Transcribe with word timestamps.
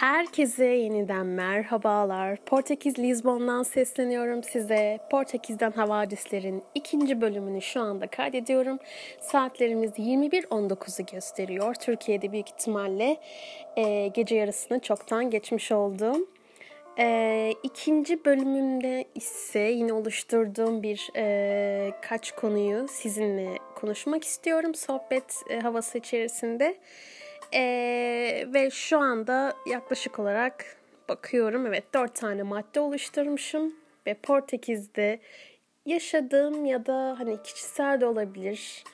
Herkese 0.00 0.64
yeniden 0.64 1.26
merhabalar. 1.26 2.36
Portekiz 2.36 2.98
Lizbon'dan 2.98 3.62
sesleniyorum 3.62 4.42
size. 4.42 4.98
Portekiz'den 5.10 5.70
Havadisler'in 5.70 6.62
ikinci 6.74 7.20
bölümünü 7.20 7.62
şu 7.62 7.80
anda 7.80 8.06
kaydediyorum. 8.06 8.78
Saatlerimiz 9.20 9.90
21.19'u 9.90 11.06
gösteriyor. 11.06 11.74
Türkiye'de 11.74 12.32
büyük 12.32 12.48
ihtimalle 12.48 13.16
e, 13.76 14.06
gece 14.14 14.36
yarısını 14.36 14.80
çoktan 14.80 15.30
geçmiş 15.30 15.72
oldum. 15.72 16.26
E, 16.98 17.52
ikinci 17.62 18.24
bölümümde 18.24 19.04
ise 19.14 19.60
yine 19.60 19.92
oluşturduğum 19.92 20.82
bir 20.82 21.10
e, 21.16 21.92
kaç 22.02 22.32
konuyu 22.32 22.88
sizinle 22.88 23.58
konuşmak 23.74 24.24
istiyorum 24.24 24.74
sohbet 24.74 25.34
e, 25.50 25.60
havası 25.60 25.98
içerisinde. 25.98 26.76
Ee, 27.54 28.46
ve 28.54 28.70
şu 28.70 28.98
anda 28.98 29.52
yaklaşık 29.66 30.18
olarak 30.18 30.76
bakıyorum 31.08 31.66
evet 31.66 31.94
dört 31.94 32.14
tane 32.14 32.42
madde 32.42 32.80
oluşturmuşum 32.80 33.74
ve 34.06 34.14
Portekiz'de 34.14 35.20
yaşadığım 35.86 36.64
ya 36.64 36.86
da 36.86 37.16
hani 37.18 37.42
kişisel 37.42 38.00
de 38.00 38.06
olabilir. 38.06 38.84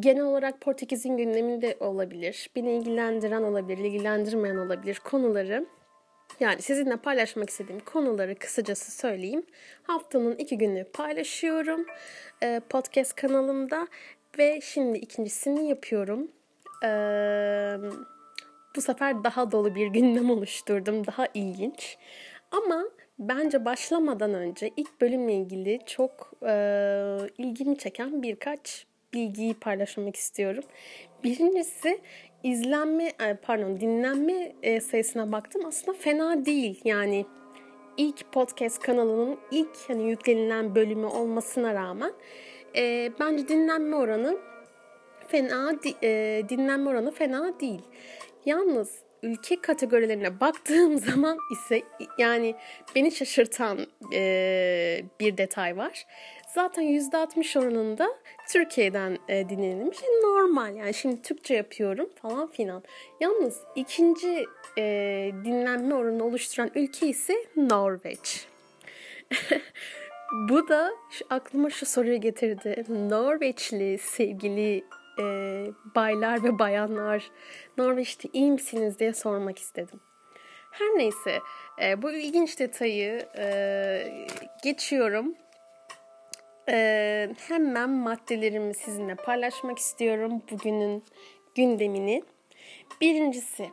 Genel 0.00 0.22
olarak 0.22 0.60
Portekiz'in 0.60 1.16
gündeminde 1.16 1.76
olabilir. 1.80 2.50
Beni 2.56 2.76
ilgilendiren 2.76 3.42
olabilir, 3.42 3.78
ilgilendirmeyen 3.78 4.56
olabilir 4.56 5.00
konuları 5.04 5.66
yani 6.40 6.62
sizinle 6.62 6.96
paylaşmak 6.96 7.50
istediğim 7.50 7.80
konuları 7.80 8.34
kısacası 8.34 8.92
söyleyeyim. 8.92 9.42
Haftanın 9.82 10.36
iki 10.36 10.58
günü 10.58 10.84
paylaşıyorum 10.84 11.86
podcast 12.70 13.16
kanalımda 13.16 13.88
ve 14.38 14.60
şimdi 14.60 14.98
ikincisini 14.98 15.68
yapıyorum. 15.68 16.28
Ee, 16.84 16.88
bu 18.76 18.80
sefer 18.80 19.24
daha 19.24 19.52
dolu 19.52 19.74
bir 19.74 19.86
gündem 19.86 20.30
oluşturdum. 20.30 21.06
Daha 21.06 21.26
ilginç. 21.34 21.98
Ama 22.50 22.84
bence 23.18 23.64
başlamadan 23.64 24.34
önce 24.34 24.70
ilk 24.76 25.00
bölümle 25.00 25.32
ilgili 25.32 25.80
çok 25.86 26.32
e, 26.42 26.54
ilgimi 27.38 27.78
çeken 27.78 28.22
birkaç 28.22 28.86
bilgiyi 29.14 29.54
paylaşmak 29.54 30.16
istiyorum. 30.16 30.64
Birincisi 31.24 32.00
izlenme 32.42 33.12
pardon 33.42 33.80
dinlenme 33.80 34.52
sayısına 34.80 35.32
baktım 35.32 35.62
aslında 35.66 35.98
fena 35.98 36.46
değil. 36.46 36.80
Yani 36.84 37.26
ilk 37.96 38.32
podcast 38.32 38.82
kanalının 38.82 39.38
ilk 39.50 39.76
hani 39.88 40.10
yüklenilen 40.10 40.74
bölümü 40.74 41.06
olmasına 41.06 41.74
rağmen 41.74 42.12
e, 42.76 43.12
bence 43.20 43.48
dinlenme 43.48 43.96
oranı 43.96 44.38
fena 45.28 45.72
e, 46.02 46.42
dinlenme 46.48 46.90
oranı 46.90 47.10
fena 47.10 47.60
değil. 47.60 47.82
Yalnız 48.46 48.98
ülke 49.22 49.60
kategorilerine 49.60 50.40
baktığım 50.40 50.98
zaman 51.08 51.38
ise 51.52 51.82
yani 52.18 52.54
beni 52.94 53.12
şaşırtan 53.12 53.86
e, 54.14 55.04
bir 55.20 55.36
detay 55.36 55.76
var. 55.76 56.06
Zaten 56.54 56.82
%60 56.82 57.58
oranında 57.58 58.08
Türkiye'den 58.52 59.18
e, 59.28 59.48
dinlenilmiş. 59.48 59.98
Normal 60.22 60.76
yani 60.76 60.94
şimdi 60.94 61.22
Türkçe 61.22 61.54
yapıyorum 61.54 62.08
falan 62.22 62.50
filan. 62.50 62.82
Yalnız 63.20 63.60
ikinci 63.76 64.44
e, 64.78 64.84
dinlenme 65.44 65.94
oranını 65.94 66.24
oluşturan 66.24 66.70
ülke 66.74 67.06
ise 67.06 67.34
Norveç. 67.56 68.46
Bu 70.48 70.68
da 70.68 70.92
şu, 71.10 71.24
aklıma 71.30 71.70
şu 71.70 71.86
soruyu 71.86 72.20
getirdi. 72.20 72.84
Norveçli 72.88 73.98
sevgili 73.98 74.84
e, 75.18 75.66
baylar 75.94 76.44
ve 76.44 76.58
bayanlar 76.58 77.30
Norveç'te 77.78 78.28
iyi 78.32 78.50
misiniz 78.50 78.98
diye 78.98 79.12
sormak 79.12 79.58
istedim. 79.58 80.00
Her 80.70 80.86
neyse 80.86 81.38
e, 81.82 82.02
bu 82.02 82.10
ilginç 82.10 82.58
detayı 82.58 83.28
e, 83.38 84.26
geçiyorum. 84.62 85.34
E, 86.68 87.28
hemen 87.48 87.90
maddelerimi 87.90 88.74
sizinle 88.74 89.14
paylaşmak 89.14 89.78
istiyorum 89.78 90.42
bugünün 90.50 91.04
gündemini. 91.54 92.22
Birincisi 93.00 93.70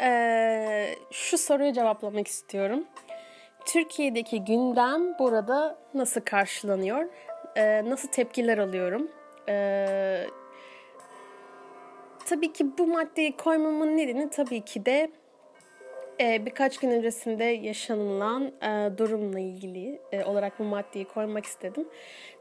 e, 0.00 0.94
şu 1.10 1.38
soruyu 1.38 1.72
cevaplamak 1.72 2.28
istiyorum. 2.28 2.84
Türkiye'deki 3.66 4.44
gündem 4.44 5.18
burada 5.18 5.78
nasıl 5.94 6.20
karşılanıyor? 6.20 7.08
E, 7.56 7.90
nasıl 7.90 8.08
tepkiler 8.08 8.58
alıyorum? 8.58 9.08
E, 9.48 10.26
tabii 12.26 12.52
ki 12.52 12.78
bu 12.78 12.86
maddeyi 12.86 13.36
koymamın 13.36 13.96
nedeni 13.96 14.30
tabii 14.30 14.60
ki 14.60 14.86
de 14.86 15.10
e, 16.20 16.46
birkaç 16.46 16.78
gün 16.78 16.90
öncesinde 16.90 17.44
yaşanılan 17.44 18.52
e, 18.62 18.98
durumla 18.98 19.40
ilgili 19.40 20.00
e, 20.12 20.24
olarak 20.24 20.58
bu 20.58 20.64
maddeyi 20.64 21.04
koymak 21.04 21.44
istedim. 21.44 21.88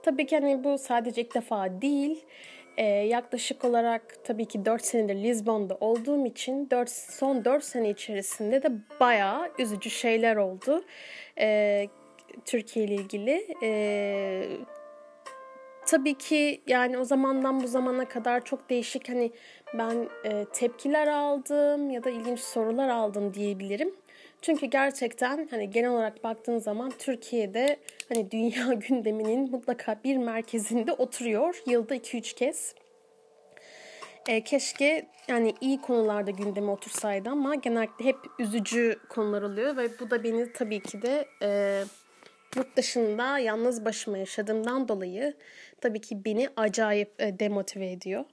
Tabii 0.03 0.25
ki 0.25 0.35
hani 0.39 0.63
bu 0.63 0.77
sadece 0.77 1.21
ilk 1.21 1.35
defa 1.35 1.81
değil. 1.81 2.25
E, 2.77 2.85
yaklaşık 2.85 3.65
olarak 3.65 4.23
tabii 4.23 4.45
ki 4.45 4.65
4 4.65 4.85
senedir 4.85 5.15
Lisbon'da 5.15 5.77
olduğum 5.79 6.25
için 6.25 6.69
4, 6.69 6.89
son 6.89 7.45
4 7.45 7.63
sene 7.63 7.89
içerisinde 7.89 8.63
de 8.63 8.71
bayağı 8.99 9.51
üzücü 9.59 9.89
şeyler 9.89 10.35
oldu. 10.35 10.83
E, 11.39 11.87
Türkiye 12.45 12.85
ile 12.85 12.95
ilgili. 12.95 13.47
E, 13.63 14.43
tabii 15.85 16.13
ki 16.13 16.61
yani 16.67 16.97
o 16.97 17.03
zamandan 17.03 17.63
bu 17.63 17.67
zamana 17.67 18.07
kadar 18.07 18.45
çok 18.45 18.69
değişik 18.69 19.09
hani 19.09 19.31
ben 19.73 20.09
e, 20.23 20.45
tepkiler 20.53 21.07
aldım 21.07 21.89
ya 21.89 22.03
da 22.03 22.09
ilginç 22.09 22.39
sorular 22.39 22.89
aldım 22.89 23.33
diyebilirim. 23.33 23.93
Çünkü 24.41 24.65
gerçekten 24.65 25.47
hani 25.51 25.69
genel 25.69 25.89
olarak 25.89 26.23
baktığın 26.23 26.59
zaman 26.59 26.91
Türkiye'de 26.99 27.79
hani 28.09 28.31
dünya 28.31 28.73
gündeminin 28.87 29.51
mutlaka 29.51 29.99
bir 30.03 30.17
merkezinde 30.17 30.93
oturuyor 30.93 31.61
yılda 31.67 31.95
2-3 31.95 32.35
kez. 32.35 32.75
E, 34.27 34.43
keşke 34.43 35.05
yani 35.27 35.53
iyi 35.61 35.81
konularda 35.81 36.31
gündeme 36.31 36.71
otursaydı 36.71 37.29
ama 37.29 37.55
genellikle 37.55 38.05
hep 38.05 38.17
üzücü 38.39 38.99
konular 39.09 39.41
oluyor 39.41 39.77
ve 39.77 39.99
bu 39.99 40.09
da 40.09 40.23
beni 40.23 40.53
tabii 40.53 40.79
ki 40.79 41.01
de 41.01 41.25
e, 41.41 41.83
yurt 42.55 42.77
dışında 42.77 43.37
yalnız 43.37 43.85
başıma 43.85 44.17
yaşadığımdan 44.17 44.87
dolayı 44.87 45.33
tabii 45.83 46.01
ki 46.01 46.25
beni 46.25 46.49
acayip 46.57 47.21
e, 47.21 47.39
demotive 47.39 47.91
ediyor. 47.91 48.25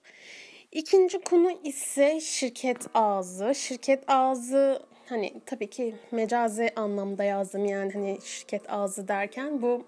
İkinci 0.72 1.21
konu 1.21 1.50
ise 1.65 2.21
şirket 2.21 2.87
ağzı. 2.94 3.55
Şirket 3.55 4.05
ağzı 4.09 4.83
hani 5.09 5.41
tabii 5.47 5.71
ki 5.71 5.94
mecazi 6.10 6.71
anlamda 6.77 7.25
yazdım 7.25 7.65
yani 7.65 7.93
hani 7.93 8.19
şirket 8.25 8.72
ağzı 8.72 9.09
derken 9.09 9.62
bu 9.62 9.84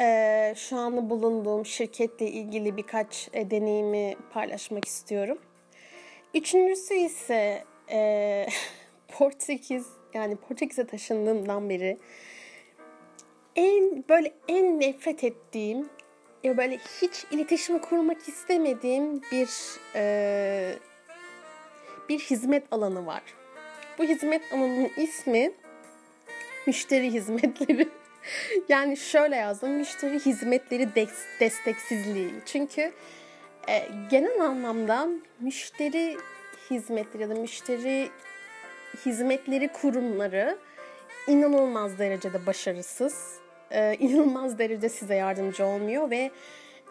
e, 0.00 0.54
şu 0.56 0.76
anda 0.76 1.10
bulunduğum 1.10 1.66
şirketle 1.66 2.26
ilgili 2.26 2.76
birkaç 2.76 3.28
e, 3.32 3.50
deneyimi 3.50 4.16
paylaşmak 4.32 4.84
istiyorum. 4.84 5.38
Üçüncüsü 6.34 6.94
ise 6.94 7.64
e, 7.90 8.46
Portekiz 9.08 9.86
yani 10.14 10.36
Portekiz'e 10.36 10.86
taşındığımdan 10.86 11.68
beri 11.68 11.98
en 13.58 14.04
böyle 14.08 14.32
en 14.48 14.80
nefret 14.80 15.24
ettiğim 15.24 15.88
ya 16.44 16.56
böyle 16.56 16.78
hiç 17.02 17.24
iletişim 17.30 17.78
kurmak 17.78 18.28
istemediğim 18.28 19.22
bir 19.22 19.48
e, 19.94 20.74
bir 22.08 22.18
hizmet 22.18 22.64
alanı 22.70 23.06
var. 23.06 23.22
Bu 23.98 24.04
hizmet 24.04 24.52
alanının 24.52 24.90
ismi 24.96 25.52
müşteri 26.66 27.12
hizmetleri. 27.12 27.88
yani 28.68 28.96
şöyle 28.96 29.36
yazdım 29.36 29.70
müşteri 29.70 30.18
hizmetleri 30.18 30.88
desteksizliği. 31.40 32.30
Çünkü 32.46 32.92
e, 33.68 33.88
genel 34.10 34.40
anlamda 34.40 35.08
müşteri 35.40 36.16
hizmetleri 36.70 37.22
ya 37.22 37.30
da 37.30 37.34
müşteri 37.34 38.08
hizmetleri 39.06 39.68
kurumları 39.68 40.58
inanılmaz 41.26 41.98
derecede 41.98 42.46
başarısız 42.46 43.38
e, 43.70 43.94
inanılmaz 43.94 44.58
derecede 44.58 44.88
size 44.88 45.14
yardımcı 45.14 45.66
olmuyor 45.66 46.10
ve 46.10 46.30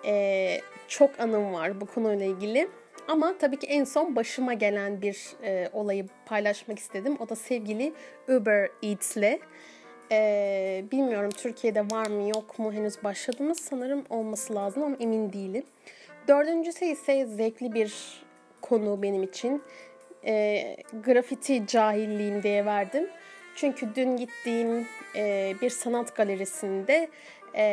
e, 0.05 0.61
çok 0.87 1.19
anım 1.19 1.53
var 1.53 1.81
bu 1.81 1.85
konuyla 1.85 2.25
ilgili. 2.25 2.67
Ama 3.07 3.37
tabii 3.37 3.59
ki 3.59 3.67
en 3.67 3.83
son 3.83 4.15
başıma 4.15 4.53
gelen 4.53 5.01
bir 5.01 5.27
e, 5.43 5.69
olayı 5.73 6.05
paylaşmak 6.25 6.79
istedim. 6.79 7.17
O 7.19 7.29
da 7.29 7.35
sevgili 7.35 7.93
Uber 8.29 8.69
Eats'le. 8.83 9.39
E, 10.11 10.85
bilmiyorum 10.91 11.29
Türkiye'de 11.29 11.81
var 11.81 12.07
mı 12.07 12.29
yok 12.29 12.59
mu 12.59 12.73
henüz 12.73 13.03
başladınız. 13.03 13.59
Sanırım 13.59 14.03
olması 14.09 14.55
lazım 14.55 14.83
ama 14.83 14.95
emin 14.99 15.33
değilim. 15.33 15.63
Dördüncüsü 16.27 16.85
ise 16.85 17.25
zevkli 17.25 17.73
bir 17.73 18.23
konu 18.61 19.01
benim 19.01 19.23
için. 19.23 19.63
E, 20.25 20.75
grafiti 21.05 21.67
cahilliğim 21.67 22.43
diye 22.43 22.65
verdim. 22.65 23.09
Çünkü 23.55 23.95
dün 23.95 24.17
gittiğim 24.17 24.87
e, 25.15 25.55
bir 25.61 25.69
sanat 25.69 26.15
galerisinde 26.15 27.09
e, 27.55 27.63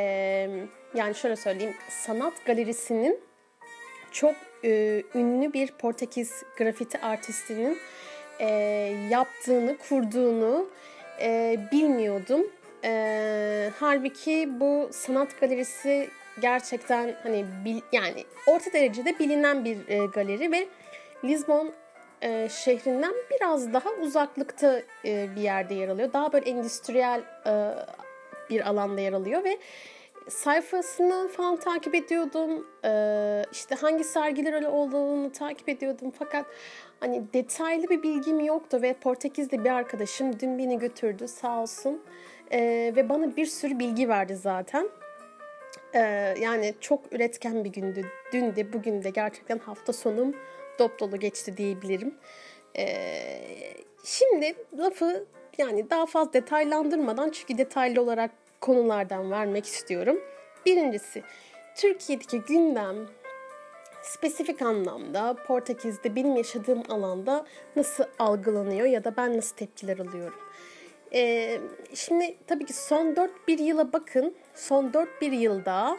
yani 0.94 1.14
şöyle 1.14 1.36
söyleyeyim 1.36 1.74
sanat 1.88 2.32
galerisinin 2.46 3.20
çok 4.12 4.34
e, 4.64 5.02
ünlü 5.14 5.52
bir 5.52 5.72
Portekiz 5.72 6.42
grafiti 6.58 7.00
artistinin 7.00 7.78
e, 8.40 8.46
yaptığını, 9.10 9.76
kurduğunu 9.88 10.68
e, 11.20 11.58
bilmiyordum. 11.72 12.46
E, 12.84 13.70
halbuki 13.80 14.48
bu 14.60 14.88
sanat 14.92 15.40
galerisi 15.40 16.08
gerçekten 16.40 17.16
hani 17.22 17.44
bil, 17.64 17.80
yani 17.92 18.24
orta 18.46 18.72
derecede 18.72 19.18
bilinen 19.18 19.64
bir 19.64 19.88
e, 19.88 20.06
galeri 20.06 20.52
ve 20.52 20.66
Lisbon 21.24 21.72
e, 22.22 22.48
şehrinden 22.48 23.14
biraz 23.30 23.72
daha 23.72 23.90
uzaklıkta 23.90 24.82
e, 25.04 25.36
bir 25.36 25.40
yerde 25.40 25.74
yer 25.74 25.88
alıyor. 25.88 26.12
Daha 26.12 26.32
böyle 26.32 26.50
endüstriyel 26.50 27.22
e, 27.46 27.52
bir 28.50 28.68
alanda 28.68 29.00
yer 29.00 29.12
alıyor 29.12 29.44
ve 29.44 29.58
sayfasını 30.28 31.28
falan 31.28 31.56
takip 31.56 31.94
ediyordum. 31.94 32.66
Ee, 32.84 33.44
işte 33.52 33.74
hangi 33.74 34.04
sergiler 34.04 34.52
öyle 34.52 34.68
olduğunu 34.68 35.32
takip 35.32 35.68
ediyordum. 35.68 36.12
Fakat 36.18 36.46
hani 37.00 37.22
detaylı 37.34 37.88
bir 37.88 38.02
bilgim 38.02 38.40
yoktu 38.40 38.78
ve 38.82 38.94
Portekiz'de 38.94 39.64
bir 39.64 39.70
arkadaşım 39.70 40.40
dün 40.40 40.58
beni 40.58 40.78
götürdü 40.78 41.28
sağ 41.28 41.62
olsun. 41.62 42.02
Ee, 42.52 42.92
ve 42.96 43.08
bana 43.08 43.36
bir 43.36 43.46
sürü 43.46 43.78
bilgi 43.78 44.08
verdi 44.08 44.36
zaten. 44.36 44.88
Ee, 45.94 46.34
yani 46.40 46.74
çok 46.80 47.12
üretken 47.12 47.64
bir 47.64 47.70
gündü. 47.70 48.06
Dün 48.32 48.56
de 48.56 48.72
bugün 48.72 49.02
de 49.02 49.10
gerçekten 49.10 49.58
hafta 49.58 49.92
sonum 49.92 50.34
dop 50.78 51.00
dolu 51.00 51.16
geçti 51.16 51.56
diyebilirim. 51.56 52.14
Ee, 52.76 53.40
şimdi 54.04 54.54
lafı 54.78 55.26
yani 55.58 55.90
daha 55.90 56.06
fazla 56.06 56.32
detaylandırmadan 56.32 57.30
çünkü 57.30 57.58
detaylı 57.58 58.02
olarak 58.02 58.30
konulardan 58.60 59.30
vermek 59.30 59.66
istiyorum. 59.66 60.20
Birincisi 60.66 61.22
Türkiye'deki 61.76 62.40
gündem 62.40 62.96
spesifik 64.02 64.62
anlamda 64.62 65.36
Portekiz'de 65.46 66.16
benim 66.16 66.36
yaşadığım 66.36 66.82
alanda 66.88 67.46
nasıl 67.76 68.04
algılanıyor 68.18 68.86
ya 68.86 69.04
da 69.04 69.16
ben 69.16 69.36
nasıl 69.36 69.56
tepkiler 69.56 69.98
alıyorum. 69.98 70.38
Ee, 71.14 71.60
şimdi 71.94 72.36
tabii 72.46 72.64
ki 72.64 72.72
son 72.72 73.14
4-1 73.14 73.62
yıla 73.62 73.92
bakın. 73.92 74.34
Son 74.54 74.84
4-1 75.20 75.34
yılda 75.34 75.98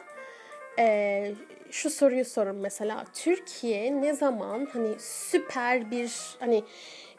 e, 0.79 1.33
şu 1.71 1.89
soruyu 1.89 2.25
sorun 2.25 2.55
mesela. 2.55 3.05
Türkiye 3.13 4.01
ne 4.01 4.13
zaman 4.13 4.67
hani 4.73 4.95
süper 4.99 5.91
bir 5.91 6.35
hani 6.39 6.63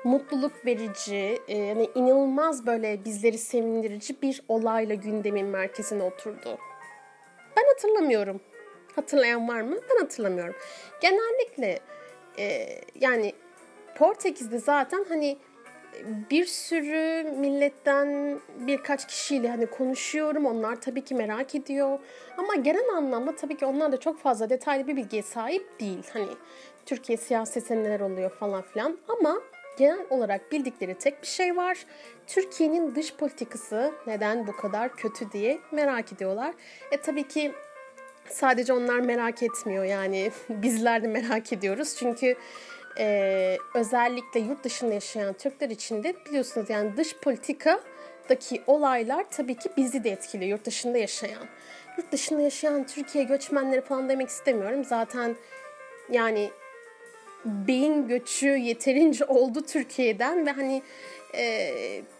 mutluluk 0.04 0.66
verici, 0.66 1.38
e, 1.48 1.68
hani 1.68 1.90
inanılmaz 1.94 2.66
böyle 2.66 3.04
bizleri 3.04 3.38
sevindirici 3.38 4.22
bir 4.22 4.42
olayla 4.48 4.94
gündemin 4.94 5.46
merkezine 5.46 6.02
oturdu. 6.02 6.58
Ben 7.56 7.64
hatırlamıyorum. 7.64 8.40
Hatırlayan 8.96 9.48
var 9.48 9.60
mı? 9.60 9.76
Ben 9.90 10.00
hatırlamıyorum. 10.00 10.54
Genellikle 11.00 11.80
e, 12.38 12.66
yani 12.94 13.32
Portekiz'de 13.96 14.58
zaten 14.58 15.04
hani 15.08 15.38
bir 16.30 16.44
sürü 16.44 17.30
milletten 17.30 18.40
birkaç 18.58 19.06
kişiyle 19.06 19.48
hani 19.48 19.66
konuşuyorum. 19.66 20.46
Onlar 20.46 20.80
tabii 20.80 21.04
ki 21.04 21.14
merak 21.14 21.54
ediyor. 21.54 21.98
Ama 22.38 22.54
genel 22.54 22.88
anlamda 22.96 23.36
tabii 23.36 23.56
ki 23.56 23.66
onlar 23.66 23.92
da 23.92 24.00
çok 24.00 24.18
fazla 24.18 24.50
detaylı 24.50 24.86
bir 24.86 24.96
bilgiye 24.96 25.22
sahip 25.22 25.80
değil. 25.80 26.02
Hani 26.12 26.28
Türkiye 26.86 27.18
siyasetinde 27.18 27.82
neler 27.82 28.00
oluyor 28.00 28.30
falan 28.30 28.62
filan. 28.62 28.98
Ama 29.08 29.40
genel 29.78 30.06
olarak 30.10 30.52
bildikleri 30.52 30.94
tek 30.94 31.22
bir 31.22 31.26
şey 31.26 31.56
var. 31.56 31.86
Türkiye'nin 32.26 32.94
dış 32.94 33.14
politikası 33.14 33.94
neden 34.06 34.46
bu 34.46 34.56
kadar 34.56 34.96
kötü 34.96 35.32
diye 35.32 35.58
merak 35.72 36.12
ediyorlar. 36.12 36.54
E 36.90 37.00
tabii 37.00 37.28
ki 37.28 37.52
sadece 38.28 38.72
onlar 38.72 39.00
merak 39.00 39.42
etmiyor 39.42 39.84
yani 39.84 40.30
bizler 40.48 41.02
de 41.02 41.08
merak 41.08 41.52
ediyoruz. 41.52 41.96
Çünkü 41.98 42.36
e, 42.98 43.58
özellikle 43.74 44.40
yurt 44.40 44.64
dışında 44.64 44.94
yaşayan 44.94 45.32
Türkler 45.32 45.70
için 45.70 46.04
de 46.04 46.14
biliyorsunuz 46.26 46.70
yani 46.70 46.96
dış 46.96 47.16
politikadaki 47.16 48.62
olaylar 48.66 49.24
tabii 49.30 49.54
ki 49.54 49.70
bizi 49.76 50.04
de 50.04 50.10
etkiliyor 50.10 50.50
yurt 50.50 50.64
dışında 50.64 50.98
yaşayan. 50.98 51.46
Yurt 51.98 52.12
dışında 52.12 52.40
yaşayan 52.40 52.86
Türkiye 52.86 53.24
göçmenleri 53.24 53.80
falan 53.80 54.08
demek 54.08 54.28
istemiyorum. 54.28 54.84
Zaten 54.84 55.36
yani 56.10 56.50
beyin 57.44 58.08
göçü 58.08 58.48
yeterince 58.48 59.24
oldu 59.28 59.62
Türkiye'den 59.62 60.46
ve 60.46 60.50
hani 60.50 60.82
e, 61.34 61.72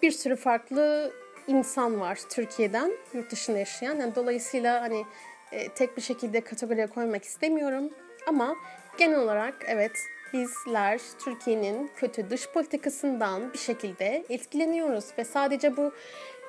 bir 0.02 0.10
sürü 0.10 0.36
farklı 0.36 1.12
insan 1.46 2.00
var 2.00 2.18
Türkiye'den 2.30 2.92
yurt 3.14 3.30
dışında 3.30 3.58
yaşayan. 3.58 3.96
Yani 4.00 4.14
dolayısıyla 4.14 4.82
hani 4.82 5.04
e, 5.52 5.68
tek 5.68 5.96
bir 5.96 6.02
şekilde 6.02 6.40
kategoriye 6.40 6.86
koymak 6.86 7.24
istemiyorum. 7.24 7.90
Ama 8.26 8.56
genel 8.98 9.18
olarak 9.18 9.54
evet 9.66 9.92
bizler 10.36 11.00
Türkiye'nin 11.18 11.90
kötü 11.96 12.30
dış 12.30 12.48
politikasından 12.48 13.52
bir 13.52 13.58
şekilde 13.58 14.24
etkileniyoruz 14.28 15.04
ve 15.18 15.24
sadece 15.24 15.76
bu 15.76 15.92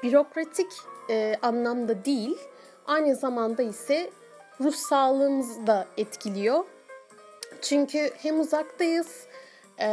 bürokratik 0.04 0.72
e, 1.10 1.36
anlamda 1.42 2.06
değil 2.06 2.38
aynı 2.86 3.16
zamanda 3.16 3.64
ise 3.64 4.10
ruh 4.62 4.74
sağlığımızı 4.74 5.68
da 5.68 5.88
etkiliyor. 5.98 6.66
Çünkü 7.62 8.12
hem 8.18 8.40
uzaktayız, 8.40 9.28
e, 9.80 9.88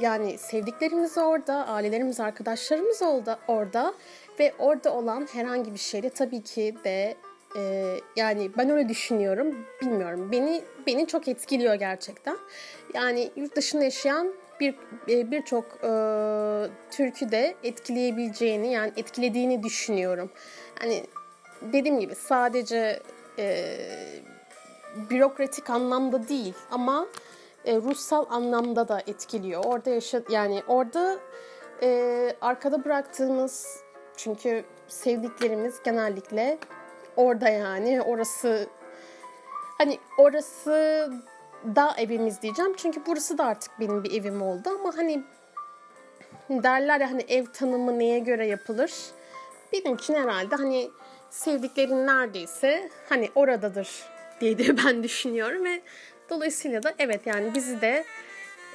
yani 0.00 0.38
sevdiklerimiz 0.38 1.18
orada, 1.18 1.66
ailelerimiz, 1.66 2.20
arkadaşlarımız 2.20 3.02
orada, 3.02 3.38
orada 3.48 3.94
ve 4.38 4.54
orada 4.58 4.94
olan 4.94 5.28
herhangi 5.32 5.74
bir 5.74 5.78
şeyle 5.78 6.10
tabii 6.10 6.42
ki 6.42 6.74
de 6.84 7.16
e, 7.56 7.96
yani 8.16 8.50
ben 8.58 8.70
öyle 8.70 8.88
düşünüyorum, 8.88 9.54
bilmiyorum. 9.82 10.32
Beni 10.32 10.62
beni 10.86 11.06
çok 11.06 11.28
etkiliyor 11.28 11.74
gerçekten. 11.74 12.36
Yani 12.94 13.30
yurt 13.36 13.56
dışında 13.56 13.84
yaşayan 13.84 14.34
bir 14.60 14.74
e, 15.08 15.30
birçok 15.30 15.64
e, 15.64 15.90
türkü 16.90 17.30
de 17.30 17.54
etkileyebileceğini 17.62 18.72
yani 18.72 18.92
etkilediğini 18.96 19.62
düşünüyorum. 19.62 20.30
Yani 20.82 21.04
dediğim 21.62 22.00
gibi 22.00 22.14
sadece 22.14 23.00
e, 23.38 23.76
bürokratik 25.10 25.70
anlamda 25.70 26.28
değil 26.28 26.54
ama 26.70 27.06
e, 27.64 27.76
ruhsal 27.76 28.26
anlamda 28.30 28.88
da 28.88 29.02
etkiliyor. 29.06 29.64
Orada 29.64 29.90
yaşa 29.90 30.22
yani 30.30 30.62
orada 30.68 31.18
e, 31.82 32.32
arkada 32.40 32.84
bıraktığımız 32.84 33.82
çünkü 34.16 34.64
sevdiklerimiz 34.88 35.82
genellikle 35.84 36.58
orada 37.16 37.48
yani 37.48 38.02
orası 38.02 38.66
hani 39.78 39.98
orası 40.18 41.10
da 41.64 41.94
evimiz 41.98 42.42
diyeceğim. 42.42 42.74
Çünkü 42.76 43.02
burası 43.06 43.38
da 43.38 43.44
artık 43.44 43.80
benim 43.80 44.04
bir 44.04 44.20
evim 44.20 44.42
oldu 44.42 44.70
ama 44.80 44.96
hani 44.96 45.22
derler 46.50 47.00
ya 47.00 47.10
hani 47.10 47.24
ev 47.28 47.46
tanımı 47.46 47.98
neye 47.98 48.18
göre 48.18 48.46
yapılır? 48.46 48.92
Benim 49.72 49.94
için 49.94 50.14
herhalde 50.14 50.56
hani 50.56 50.90
sevdiklerin 51.30 52.06
neredeyse 52.06 52.90
hani 53.08 53.28
oradadır 53.34 53.88
diye 54.40 54.58
de 54.58 54.76
ben 54.86 55.02
düşünüyorum 55.02 55.64
ve 55.64 55.82
dolayısıyla 56.30 56.82
da 56.82 56.94
evet 56.98 57.26
yani 57.26 57.54
bizi 57.54 57.80
de 57.80 58.04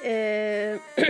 e, 0.04 0.76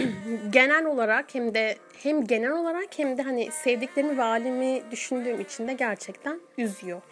genel 0.51 0.85
olarak 0.85 1.35
hem 1.35 1.55
de 1.55 1.77
hem 2.03 2.27
genel 2.27 2.53
olarak 2.53 2.99
hem 2.99 3.19
de 3.19 3.23
hani 3.23 3.53
sevdiklerimi 3.53 4.19
ve 4.19 4.23
halimi 4.23 4.83
düşündüğüm 4.91 5.41
için 5.41 5.69
de 5.69 5.73
gerçekten 5.73 6.41
üzüyor. 6.59 7.03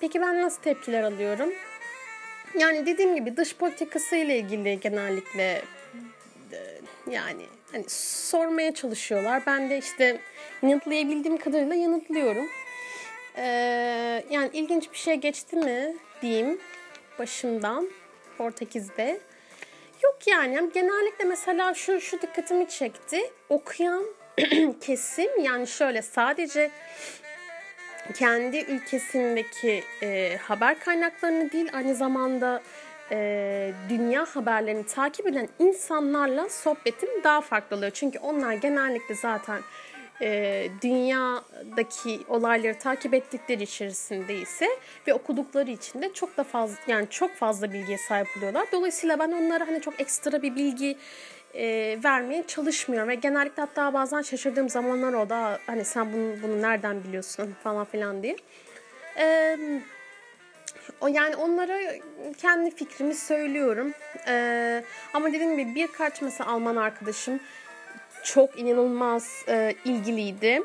Peki 0.00 0.20
ben 0.20 0.42
nasıl 0.42 0.62
tepkiler 0.62 1.02
alıyorum? 1.02 1.52
Yani 2.58 2.86
dediğim 2.86 3.14
gibi 3.16 3.36
dış 3.36 3.56
politikası 3.56 4.16
ile 4.16 4.38
ilgili 4.38 4.80
genellikle 4.80 5.62
e, 6.52 6.80
yani 7.10 7.42
hani 7.72 7.84
sormaya 7.88 8.74
çalışıyorlar. 8.74 9.42
Ben 9.46 9.70
de 9.70 9.78
işte 9.78 10.20
yanıtlayabildiğim 10.62 11.36
kadarıyla 11.36 11.74
yanıtlıyorum. 11.74 12.48
Ee, 13.36 14.24
yani 14.30 14.50
ilginç 14.52 14.92
bir 14.92 14.96
şey 14.96 15.14
geçti 15.14 15.56
mi 15.56 15.96
diyeyim 16.22 16.60
başımdan 17.18 17.88
Portekiz'de. 18.38 19.20
Yok 20.02 20.18
yani 20.26 20.70
genellikle 20.74 21.24
mesela 21.24 21.74
şu 21.74 22.00
şu 22.00 22.22
dikkatimi 22.22 22.68
çekti. 22.68 23.20
Okuyan 23.48 24.04
kesim 24.80 25.40
yani 25.40 25.66
şöyle 25.66 26.02
sadece 26.02 26.70
kendi 28.14 28.58
ülkesindeki 28.58 29.84
e, 30.02 30.36
haber 30.36 30.80
kaynaklarını 30.80 31.52
değil 31.52 31.70
aynı 31.72 31.94
zamanda 31.94 32.62
e, 33.12 33.72
dünya 33.88 34.24
haberlerini 34.24 34.86
takip 34.86 35.26
eden 35.26 35.48
insanlarla 35.58 36.48
sohbetim 36.48 37.08
daha 37.24 37.40
farklı 37.40 37.76
oluyor. 37.76 37.92
Çünkü 37.94 38.18
onlar 38.18 38.52
genellikle 38.52 39.14
zaten 39.14 39.60
e, 40.22 40.68
dünyadaki 40.82 42.20
olayları 42.28 42.78
takip 42.78 43.14
ettikleri 43.14 43.62
içerisinde 43.62 44.34
ise 44.34 44.68
ve 45.06 45.14
okudukları 45.14 45.70
için 45.70 46.02
de 46.02 46.12
çok 46.12 46.36
da 46.36 46.44
fazla 46.44 46.76
yani 46.86 47.06
çok 47.10 47.34
fazla 47.34 47.72
bilgiye 47.72 47.98
sahip 47.98 48.28
oluyorlar. 48.36 48.66
Dolayısıyla 48.72 49.18
ben 49.18 49.32
onlara 49.32 49.66
hani 49.66 49.80
çok 49.80 50.00
ekstra 50.00 50.42
bir 50.42 50.56
bilgi 50.56 50.96
e, 51.54 51.98
vermeye 52.04 52.46
çalışmıyorum 52.46 53.08
ve 53.08 53.14
genellikle 53.14 53.60
hatta 53.62 53.94
bazen 53.94 54.22
şaşırdığım 54.22 54.68
zamanlar 54.68 55.12
o 55.12 55.28
da 55.28 55.58
hani 55.66 55.84
sen 55.84 56.12
bunu 56.12 56.42
bunu 56.42 56.62
nereden 56.62 57.04
biliyorsun 57.04 57.54
falan 57.62 57.84
filan 57.84 58.22
diye. 58.22 58.36
E, 59.18 59.56
o 61.00 61.08
yani 61.08 61.36
onlara 61.36 61.78
kendi 62.38 62.70
fikrimi 62.70 63.14
söylüyorum. 63.14 63.92
E, 64.28 64.84
ama 65.14 65.28
dediğim 65.28 65.58
gibi 65.58 65.74
birkaç 65.74 66.22
mesela 66.22 66.50
Alman 66.50 66.76
arkadaşım 66.76 67.40
çok 68.24 68.58
inanılmaz 68.58 69.44
e, 69.48 69.74
ilgiliydi 69.84 70.62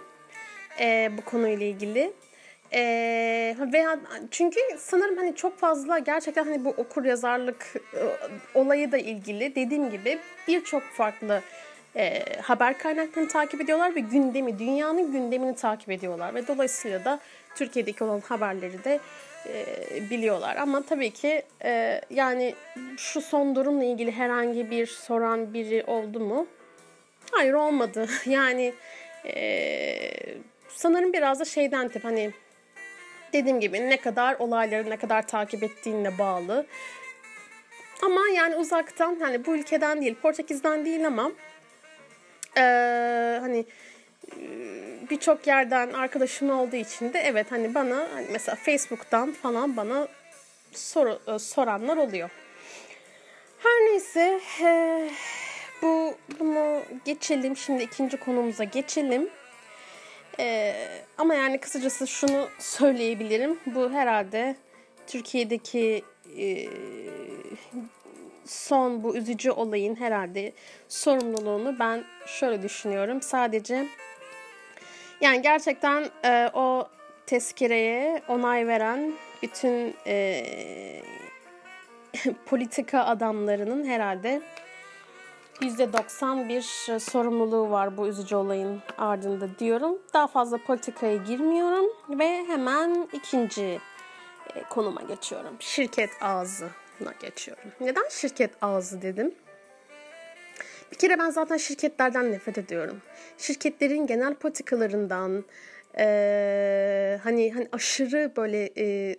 e, 0.80 1.12
bu 1.18 1.22
konuyla 1.22 1.66
ilgili. 1.66 2.14
E, 2.74 3.56
veya 3.74 4.00
çünkü 4.32 4.60
sanırım 4.78 5.18
hani 5.18 5.36
çok 5.36 5.58
fazla 5.58 6.00
gerçekten 6.00 6.44
hani 6.44 6.66
bu 6.66 6.70
okur 6.70 7.06
yazarlık 7.06 7.74
e, 7.94 8.02
olayı 8.54 8.92
da 8.92 8.98
ilgili 8.98 9.56
dediğim 9.56 9.92
gibi 9.92 10.20
birçok 10.48 10.84
farklı 10.84 11.42
e, 11.96 12.24
haber 12.42 12.78
kaynaklarını 12.78 13.30
takip 13.30 13.62
ediyorlar 13.62 13.96
ve 13.96 14.00
gündemi, 14.00 14.60
dünyanın 14.60 15.12
gündemini 15.12 15.56
takip 15.56 15.90
ediyorlar 15.90 16.36
ve 16.36 16.48
dolayısıyla 16.48 17.06
da 17.06 17.20
Türkiye'deki 17.56 18.04
olan 18.04 18.20
haberleri 18.20 18.84
de 18.84 19.00
e, 19.48 20.10
biliyorlar. 20.10 20.56
Ama 20.56 20.82
tabii 20.82 21.12
ki 21.12 21.44
e, 21.64 22.02
yani 22.10 22.56
şu 22.98 23.22
son 23.22 23.56
durumla 23.56 23.84
ilgili 23.84 24.12
herhangi 24.12 24.72
bir 24.72 24.86
soran 24.86 25.54
biri 25.54 25.84
oldu 25.88 26.20
mu? 26.20 26.48
Hayır 27.32 27.54
olmadı. 27.54 28.08
Yani 28.26 28.74
e, 29.26 30.10
sanırım 30.70 31.14
biraz 31.14 31.40
da 31.40 31.46
şeyden 31.46 31.90
tip 31.90 32.04
hani 32.04 32.32
dediğim 33.34 33.60
gibi 33.60 33.90
ne 33.90 33.98
kadar 33.98 34.36
olayları 34.40 34.90
ne 34.90 34.98
kadar 34.98 35.28
takip 35.28 35.64
ettiğinle 35.64 36.18
bağlı. 36.18 36.66
Ama 38.04 38.22
yani 38.36 38.56
uzaktan 38.56 39.20
hani 39.20 39.46
bu 39.46 39.56
ülkeden 39.56 40.02
değil 40.02 40.16
Portekiz'den 40.16 40.86
değil 40.86 41.08
ama 41.08 41.32
e, 42.58 42.62
hani 43.42 43.66
birçok 45.10 45.48
yerden 45.48 45.94
arkadaşım 45.94 46.50
olduğu 46.50 46.76
için 46.76 47.14
de 47.14 47.20
evet 47.20 47.52
hani 47.52 47.76
bana 47.76 48.08
hani 48.14 48.28
mesela 48.32 48.56
Facebook'tan 48.56 49.32
falan 49.32 49.78
bana 49.78 50.08
soru, 50.72 51.40
soranlar 51.40 51.98
oluyor. 51.98 52.30
Her 53.64 53.86
neyse 53.92 54.40
e, 54.64 55.10
bu 55.82 56.16
bunu 56.40 56.82
geçelim 57.06 57.58
şimdi 57.58 57.84
ikinci 57.84 58.18
konumuza 58.18 58.64
geçelim. 58.64 59.30
E, 60.40 60.76
ama 61.18 61.36
yani 61.36 61.58
kısacası 61.58 62.08
şunu 62.08 62.48
söyleyebilirim. 62.60 63.60
Bu 63.66 63.92
herhalde 63.92 64.56
Türkiye'deki 65.08 66.04
e, 66.38 66.68
son 68.46 69.04
bu 69.04 69.18
üzücü 69.18 69.52
olayın 69.52 69.96
herhalde 69.96 70.54
sorumluluğunu 70.88 71.80
ben 71.80 72.04
şöyle 72.26 72.64
düşünüyorum. 72.64 73.22
Sadece 73.22 73.88
yani 75.22 75.42
gerçekten 75.42 76.06
e, 76.26 76.50
o 76.54 76.88
tezkereye 77.26 78.22
onay 78.28 78.68
veren 78.68 79.14
bütün 79.44 79.96
e, 80.08 80.44
politika 82.46 83.04
adamlarının 83.06 83.86
herhalde 83.86 84.42
%90 85.62 86.50
bir 86.50 86.62
sorumluluğu 87.00 87.70
var 87.70 87.98
bu 87.98 88.08
üzücü 88.08 88.36
olayın 88.36 88.82
ardında 88.98 89.60
diyorum. 89.60 89.98
Daha 90.14 90.28
fazla 90.28 90.58
politikaya 90.58 91.16
girmiyorum 91.16 91.86
ve 92.10 92.46
hemen 92.48 93.10
ikinci 93.14 93.80
e, 94.56 94.64
konuma 94.70 95.02
geçiyorum. 95.02 95.56
Şirket 95.60 96.10
ağzına 96.22 97.14
geçiyorum. 97.20 97.72
Neden 97.82 98.10
şirket 98.10 98.52
ağzı 98.62 99.02
dedim? 99.02 99.36
Bir 100.92 100.98
kere 100.98 101.20
ben 101.20 101.30
zaten 101.30 101.58
şirketlerden 101.58 102.32
nefret 102.32 102.58
ediyorum. 102.58 103.02
Şirketlerin 103.38 104.08
genel 104.08 104.36
politikalarından, 104.36 105.46
e, 105.98 107.20
hani 107.24 107.54
hani 107.54 107.68
aşırı 107.72 108.32
böyle 108.38 108.66
e, 108.66 108.86
e, 108.86 109.16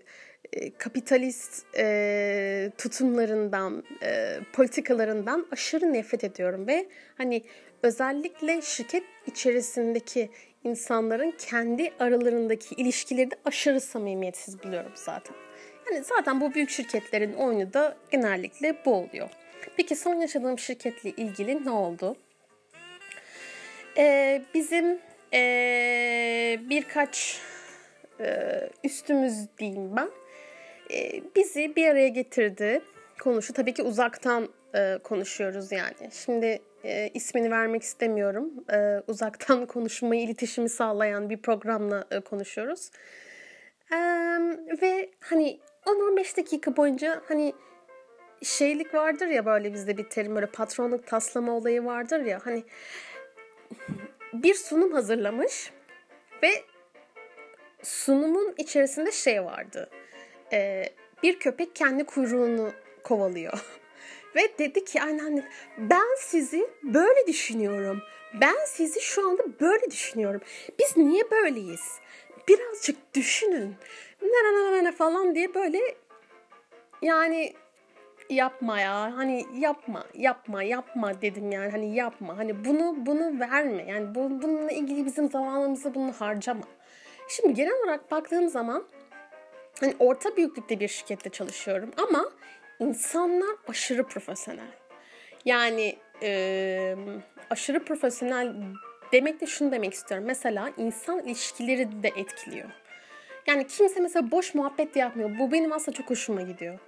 kapitalist 0.79 1.67
e, 1.79 2.71
tutumlarından, 2.79 3.85
e, 4.03 4.39
politikalarından 4.53 5.47
aşırı 5.53 5.93
nefret 5.93 6.25
ediyorum 6.25 6.67
ve 6.67 6.87
hani 7.19 7.43
özellikle 7.83 8.63
şirket 8.63 9.03
içerisindeki 9.27 10.31
insanların 10.65 11.35
kendi 11.39 11.93
aralarındaki 11.99 12.75
ilişkileri 12.75 13.31
de 13.31 13.35
aşırı 13.45 13.81
samimiyetsiz 13.81 14.63
buluyorum 14.63 14.93
zaten. 14.95 15.37
Yani 15.91 16.05
zaten 16.05 16.41
bu 16.41 16.55
büyük 16.55 16.71
şirketlerin 16.71 17.33
oyunu 17.33 17.73
da 17.73 17.97
genellikle 18.11 18.77
bu 18.85 18.95
oluyor. 18.95 19.29
Peki 19.77 19.97
son 19.97 20.15
yaşadığım 20.15 20.59
şirketle 20.59 21.11
ilgili 21.11 21.65
ne 21.65 21.71
oldu? 21.71 22.17
Ee, 23.97 24.43
bizim 24.55 25.01
ee, 25.33 26.61
birkaç 26.71 27.41
e, 28.21 28.51
üstümüz 28.85 29.35
diyeyim 29.59 29.97
ben 29.97 30.07
e, 30.07 30.11
bizi 31.37 31.77
bir 31.77 31.89
araya 31.89 32.09
getirdi 32.09 32.83
konuşu. 33.21 33.53
Tabii 33.53 33.75
ki 33.75 33.83
uzaktan 33.83 34.49
e, 34.75 34.99
konuşuyoruz 35.05 35.73
yani. 35.73 36.11
Şimdi 36.13 36.63
e, 36.85 37.11
ismini 37.15 37.51
vermek 37.51 37.83
istemiyorum. 37.83 38.51
E, 38.73 39.03
uzaktan 39.09 39.67
konuşmayı, 39.75 40.23
iletişimi 40.23 40.69
sağlayan 40.69 41.31
bir 41.31 41.43
programla 41.43 42.05
e, 42.11 42.21
konuşuyoruz. 42.21 42.91
E, 43.93 43.97
ve 44.83 45.11
hani 45.21 45.61
10-15 45.87 46.37
dakika 46.37 46.77
boyunca 46.77 47.23
hani 47.29 47.53
şeylik 48.43 48.95
vardır 48.95 49.27
ya 49.27 49.47
böyle 49.47 49.73
bizde 49.73 49.97
bir 49.97 50.09
terim 50.09 50.35
böyle 50.35 50.47
patronluk 50.47 51.07
taslama 51.07 51.53
olayı 51.53 51.85
vardır 51.85 52.21
ya 52.21 52.41
hani 52.45 52.65
bir 54.33 54.55
sunum 54.55 54.93
hazırlamış 54.93 55.73
ve 56.43 56.51
sunumun 57.83 58.55
içerisinde 58.59 59.13
şey 59.13 59.45
vardı. 59.45 59.91
Ee, 60.53 60.85
bir 61.23 61.39
köpek 61.39 61.77
kendi 61.77 62.05
kuyruğunu 62.05 62.71
kovalıyor. 63.03 63.65
ve 64.37 64.59
dedi 64.59 64.85
ki 64.85 65.03
aynen 65.03 65.45
ben 65.79 66.17
sizi 66.19 66.71
böyle 66.83 67.27
düşünüyorum. 67.27 68.03
Ben 68.41 68.57
sizi 68.67 69.01
şu 69.01 69.29
anda 69.29 69.43
böyle 69.61 69.91
düşünüyorum. 69.91 70.41
Biz 70.79 70.97
niye 70.97 71.31
böyleyiz? 71.31 71.99
Birazcık 72.49 73.15
düşünün. 73.15 73.75
Ne 74.83 74.93
falan 74.93 75.35
diye 75.35 75.55
böyle 75.55 75.79
yani 77.03 77.55
yapma 78.31 78.81
ya 78.81 79.17
hani 79.17 79.47
yapma 79.59 80.05
yapma 80.15 80.63
yapma 80.63 81.23
dedim 81.23 81.53
yani 81.53 81.71
hani 81.71 81.95
yapma 81.95 82.39
hani 82.39 82.65
bunu 82.65 82.95
bunu 83.07 83.41
verme 83.41 83.85
yani 83.85 84.15
bu, 84.15 84.43
bununla 84.43 84.71
ilgili 84.71 85.07
bizim 85.07 85.31
zamanımızı 85.31 85.95
bunu 85.95 86.13
harcama. 86.13 86.65
Şimdi 87.29 87.55
genel 87.55 87.83
olarak 87.85 88.11
baktığım 88.11 88.49
zaman 88.49 88.85
hani 89.81 89.95
orta 89.99 90.37
büyüklükte 90.37 90.81
bir 90.81 90.89
şirkette 90.89 91.31
çalışıyorum 91.31 91.91
ama 91.97 92.31
insanlar 92.79 93.57
aşırı 93.69 94.07
profesyonel. 94.07 94.73
Yani 95.45 95.99
e, 96.23 96.97
aşırı 97.51 97.85
profesyonel 97.85 98.55
demek 99.13 99.41
de 99.41 99.47
şunu 99.47 99.73
demek 99.73 99.95
istiyorum. 99.95 100.27
Mesela 100.27 100.71
insan 100.77 101.19
ilişkileri 101.19 102.03
de 102.03 102.09
etkiliyor. 102.09 102.69
Yani 103.47 103.67
kimse 103.67 104.01
mesela 104.01 104.31
boş 104.31 104.55
muhabbet 104.55 104.95
de 104.95 104.99
yapmıyor. 104.99 105.39
Bu 105.39 105.53
benim 105.53 105.73
aslında 105.73 105.97
çok 105.97 106.11
hoşuma 106.11 106.43
gidiyor. 106.43 106.79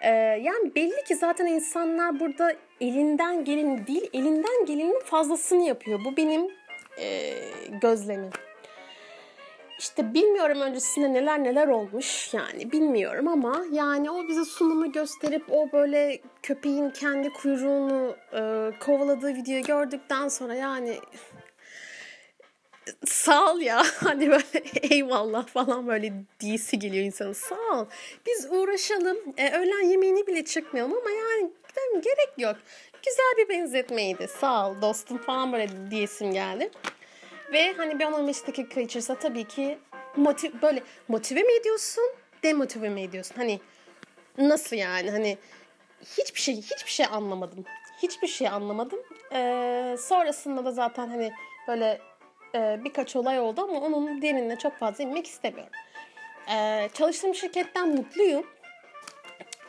Ee, 0.00 0.10
yani 0.42 0.74
belli 0.74 1.04
ki 1.04 1.14
zaten 1.14 1.46
insanlar 1.46 2.20
burada 2.20 2.52
elinden 2.80 3.44
geleni 3.44 3.86
değil, 3.86 4.10
elinden 4.12 4.66
gelenin 4.66 5.00
fazlasını 5.00 5.62
yapıyor. 5.62 6.00
Bu 6.04 6.16
benim 6.16 6.48
e, 6.98 7.34
gözlemim. 7.82 8.30
İşte 9.80 10.14
bilmiyorum 10.14 10.60
öncesinde 10.60 11.12
neler 11.12 11.44
neler 11.44 11.68
olmuş 11.68 12.34
yani 12.34 12.72
bilmiyorum 12.72 13.28
ama 13.28 13.64
yani 13.72 14.10
o 14.10 14.28
bize 14.28 14.44
sunumu 14.44 14.92
gösterip 14.92 15.44
o 15.50 15.72
böyle 15.72 16.20
köpeğin 16.42 16.90
kendi 16.90 17.30
kuyruğunu 17.32 18.16
e, 18.32 18.40
kovaladığı 18.80 19.34
videoyu 19.34 19.62
gördükten 19.62 20.28
sonra 20.28 20.54
yani 20.54 20.98
sağ 23.06 23.52
ol 23.52 23.60
ya 23.60 23.82
hani 23.96 24.30
böyle 24.30 24.62
eyvallah 24.82 25.46
falan 25.46 25.86
böyle 25.86 26.12
diyesi 26.40 26.78
geliyor 26.78 27.04
insanın 27.04 27.32
sağ 27.32 27.80
ol 27.80 27.86
biz 28.26 28.48
uğraşalım. 28.50 29.16
E, 29.36 29.50
öğlen 29.58 29.90
yemeğini 29.90 30.26
bile 30.26 30.44
çıkmayalım 30.44 30.92
ama 30.92 31.10
yani 31.10 31.50
gerek 31.94 32.32
yok. 32.38 32.56
Güzel 33.06 33.34
bir 33.38 33.48
benzetmeydi. 33.48 34.28
Sağ 34.28 34.70
ol 34.70 34.82
dostum 34.82 35.18
falan 35.18 35.52
böyle 35.52 35.90
diyesim 35.90 36.32
geldi 36.32 36.70
ve 37.52 37.72
hani 37.72 37.98
bir 37.98 38.04
15 38.04 38.46
dakika 38.46 38.80
içerisinde 38.80 39.18
tabii 39.18 39.44
ki 39.44 39.78
motiv 40.16 40.50
böyle 40.62 40.82
motive 41.08 41.42
mi 41.42 41.52
ediyorsun 41.52 42.04
demotive 42.42 42.88
mi 42.88 43.00
ediyorsun? 43.00 43.34
Hani 43.36 43.60
nasıl 44.38 44.76
yani? 44.76 45.10
Hani 45.10 45.38
hiçbir 46.18 46.40
şey 46.40 46.56
hiçbir 46.56 46.90
şey 46.90 47.06
anlamadım. 47.06 47.64
Hiçbir 48.02 48.28
şey 48.28 48.48
anlamadım. 48.48 48.98
Ee, 49.32 49.96
sonrasında 49.98 50.64
da 50.64 50.72
zaten 50.72 51.08
hani 51.08 51.32
böyle 51.68 52.00
e, 52.54 52.80
birkaç 52.84 53.16
olay 53.16 53.40
oldu 53.40 53.60
ama 53.62 53.80
onun 53.80 54.22
derinine 54.22 54.58
çok 54.58 54.78
fazla 54.78 55.04
inmek 55.04 55.26
istemiyorum. 55.26 55.72
E, 56.54 56.88
çalıştığım 56.94 57.34
şirketten 57.34 57.88
mutluyum. 57.88 58.46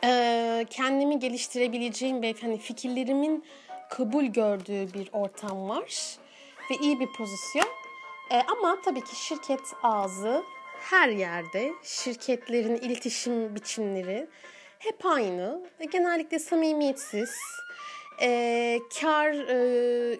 E, 0.04 0.66
kendimi 0.70 1.18
geliştirebileceğim 1.18 2.22
ve 2.22 2.34
hani 2.40 2.58
fikirlerimin 2.58 3.44
kabul 3.90 4.24
gördüğü 4.24 4.94
bir 4.94 5.08
ortam 5.12 5.68
var 5.68 6.18
ve 6.70 6.74
iyi 6.74 7.00
bir 7.00 7.06
pozisyon. 7.06 7.68
E, 8.30 8.42
ama 8.42 8.80
tabii 8.84 9.04
ki 9.04 9.16
şirket 9.16 9.74
ağzı 9.82 10.44
her 10.80 11.08
yerde 11.08 11.72
şirketlerin 11.82 12.76
iletişim 12.76 13.54
biçimleri 13.54 14.28
hep 14.78 15.06
aynı. 15.06 15.62
Genellikle 15.92 16.38
samimiyetsiz, 16.38 17.34
e, 18.22 18.78
kar 19.00 19.32
e, 19.32 20.18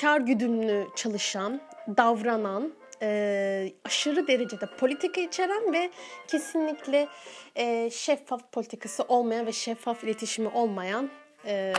kar 0.00 0.20
güdümlü 0.20 0.88
çalışan, 0.96 1.60
davranan, 1.96 2.72
e, 3.02 3.72
aşırı 3.84 4.26
derecede 4.26 4.66
politika 4.78 5.20
içeren 5.20 5.72
ve 5.72 5.90
kesinlikle 6.26 7.08
e, 7.56 7.90
şeffaf 7.90 8.52
politikası 8.52 9.02
olmayan 9.02 9.46
ve 9.46 9.52
şeffaf 9.52 10.04
iletişimi 10.04 10.48
olmayan 10.48 11.10
e, 11.46 11.72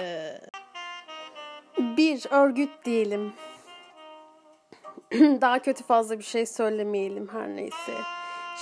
bir 1.79 2.31
örgüt 2.31 2.69
diyelim. 2.85 3.33
Daha 5.41 5.59
kötü 5.59 5.83
fazla 5.83 6.19
bir 6.19 6.23
şey 6.23 6.45
söylemeyelim 6.45 7.29
her 7.33 7.47
neyse. 7.47 7.93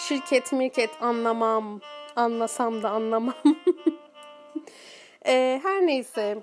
Şirket 0.08 0.54
mirket 0.54 0.90
anlamam. 1.02 1.82
Anlasam 2.16 2.84
da 2.84 2.90
anlamam. 2.90 3.36
e, 5.26 5.60
her 5.64 5.88
neyse. 5.88 6.38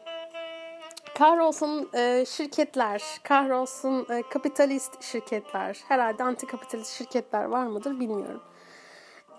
Kahrolsun 1.19 1.91
e, 1.95 2.25
şirketler, 2.29 3.03
kahrolsun 3.23 4.07
e, 4.11 4.23
kapitalist 4.31 5.03
şirketler. 5.03 5.79
Herhalde 5.89 6.23
antikapitalist 6.23 6.99
şirketler 6.99 7.45
var 7.45 7.67
mıdır 7.67 8.01
bilmiyorum. 8.01 8.43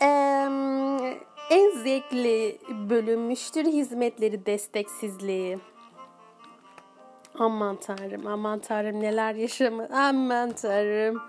E, 0.01 0.07
en 1.49 1.71
zevkli 1.71 2.57
bölüm 2.89 3.21
müşteri 3.21 3.71
hizmetleri 3.71 4.45
desteksizliği. 4.45 5.59
Aman 7.39 7.75
tanrım, 7.75 8.27
aman 8.27 8.59
tanrım 8.59 8.99
neler 8.99 9.35
yaşamadım, 9.35 9.95
aman 9.95 10.51
tanrım 10.51 11.21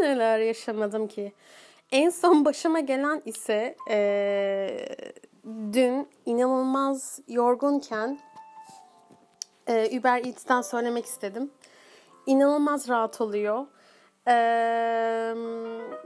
neler 0.00 0.38
yaşamadım 0.38 1.08
ki. 1.08 1.32
En 1.92 2.10
son 2.10 2.44
başıma 2.44 2.80
gelen 2.80 3.22
ise 3.24 3.76
e, 3.90 4.88
dün 5.46 6.08
inanılmaz 6.26 7.20
yorgunken 7.28 8.18
e, 9.66 9.98
Uber 9.98 10.24
Eats'ten 10.24 10.60
söylemek 10.60 11.04
istedim. 11.04 11.50
İnanılmaz 12.26 12.88
rahat 12.88 13.20
oluyor. 13.20 13.66
Ee, 14.26 14.32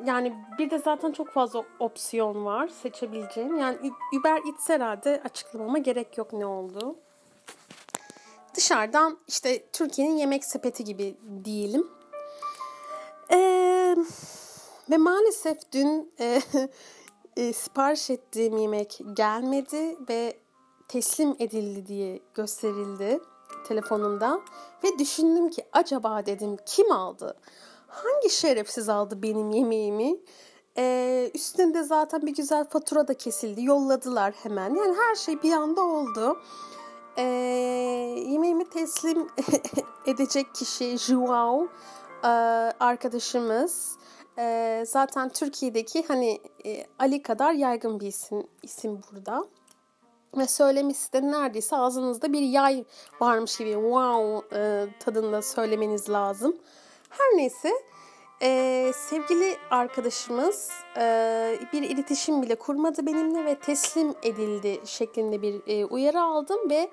yani 0.05 0.33
bir 0.59 0.71
de 0.71 0.79
zaten 0.79 1.13
çok 1.13 1.29
fazla 1.29 1.65
opsiyon 1.79 2.45
var 2.45 2.69
seçebileceğim. 2.69 3.57
Yani 3.57 3.77
Uber 4.21 4.37
Eats 4.37 4.69
herhalde 4.69 5.21
açıklamama 5.25 5.79
gerek 5.79 6.19
yok 6.19 6.33
ne 6.33 6.47
oldu. 6.47 6.97
Dışarıdan 8.63 9.19
işte 9.29 9.67
Türkiye'nin 9.73 10.17
yemek 10.17 10.45
sepeti 10.45 10.85
gibi 10.85 11.17
diyelim. 11.45 11.87
Ee, 13.33 13.97
ve 14.91 14.97
maalesef 14.97 15.59
dün 15.73 16.13
e, 16.21 16.43
e, 17.37 17.53
sipariş 17.53 18.11
ettiğim 18.11 18.57
yemek 18.57 19.01
gelmedi 19.13 19.97
ve 20.09 20.37
teslim 20.89 21.37
edildi 21.39 21.87
diye 21.87 22.21
gösterildi 22.35 23.21
telefonumda. 23.69 24.41
Ve 24.85 24.99
düşündüm 24.99 25.51
ki 25.51 25.65
acaba 25.73 26.27
dedim 26.27 26.57
kim 26.67 26.93
aldı? 26.93 27.37
Hangi 27.87 28.31
şerefsiz 28.31 28.89
aldı 28.89 29.23
benim 29.23 29.51
yemeğimi? 29.51 30.17
Ee, 30.77 31.31
üstünde 31.35 31.83
zaten 31.83 32.23
bir 32.23 32.35
güzel 32.35 32.65
fatura 32.65 33.09
da 33.09 33.15
kesildi. 33.15 33.65
Yolladılar 33.65 34.35
hemen. 34.43 34.75
Yani 34.75 34.97
her 34.97 35.15
şey 35.15 35.43
bir 35.43 35.53
anda 35.53 35.83
oldu. 35.83 36.39
Ee, 37.17 37.23
yemeğimi 38.27 38.71
teslim 38.71 39.27
edecek 40.07 40.55
kişi 40.55 40.99
Joao 40.99 41.69
e, 42.25 42.29
arkadaşımız. 42.81 43.97
E, 44.39 44.85
zaten 44.87 45.29
Türkiye'deki 45.29 46.05
hani 46.09 46.41
e, 46.67 46.87
Ali 46.99 47.23
kadar 47.23 47.53
yaygın 47.53 48.01
bir 48.01 48.07
isim, 48.07 48.47
isim 48.63 49.01
burada. 49.13 49.45
Ve 50.37 50.47
söylemesi 50.47 51.13
de 51.13 51.23
neredeyse 51.23 51.77
ağzınızda 51.77 52.33
bir 52.33 52.41
yay 52.41 52.85
varmış 53.21 53.57
gibi 53.57 53.73
wow 53.73 54.59
e, 54.59 54.87
tadında 55.01 55.43
söylemeniz 55.43 56.11
lazım. 56.11 56.57
Her 57.11 57.37
neyse 57.37 57.73
e, 58.43 58.93
sevgili 58.97 59.57
arkadaşımız 59.71 60.71
e, 60.97 61.59
bir 61.73 61.83
iletişim 61.83 62.43
bile 62.43 62.55
kurmadı 62.55 63.07
benimle 63.07 63.45
ve 63.45 63.55
teslim 63.55 64.15
edildi 64.23 64.81
şeklinde 64.85 65.43
bir 65.43 65.63
e, 65.67 65.85
uyarı 65.85 66.21
aldım 66.21 66.71
ve 66.71 66.91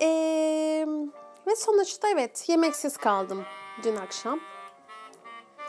e, 0.00 0.08
ve 1.46 1.56
sonuçta 1.56 2.08
evet 2.08 2.48
yemeksiz 2.48 2.96
kaldım 2.96 3.44
dün 3.82 3.96
akşam. 3.96 4.40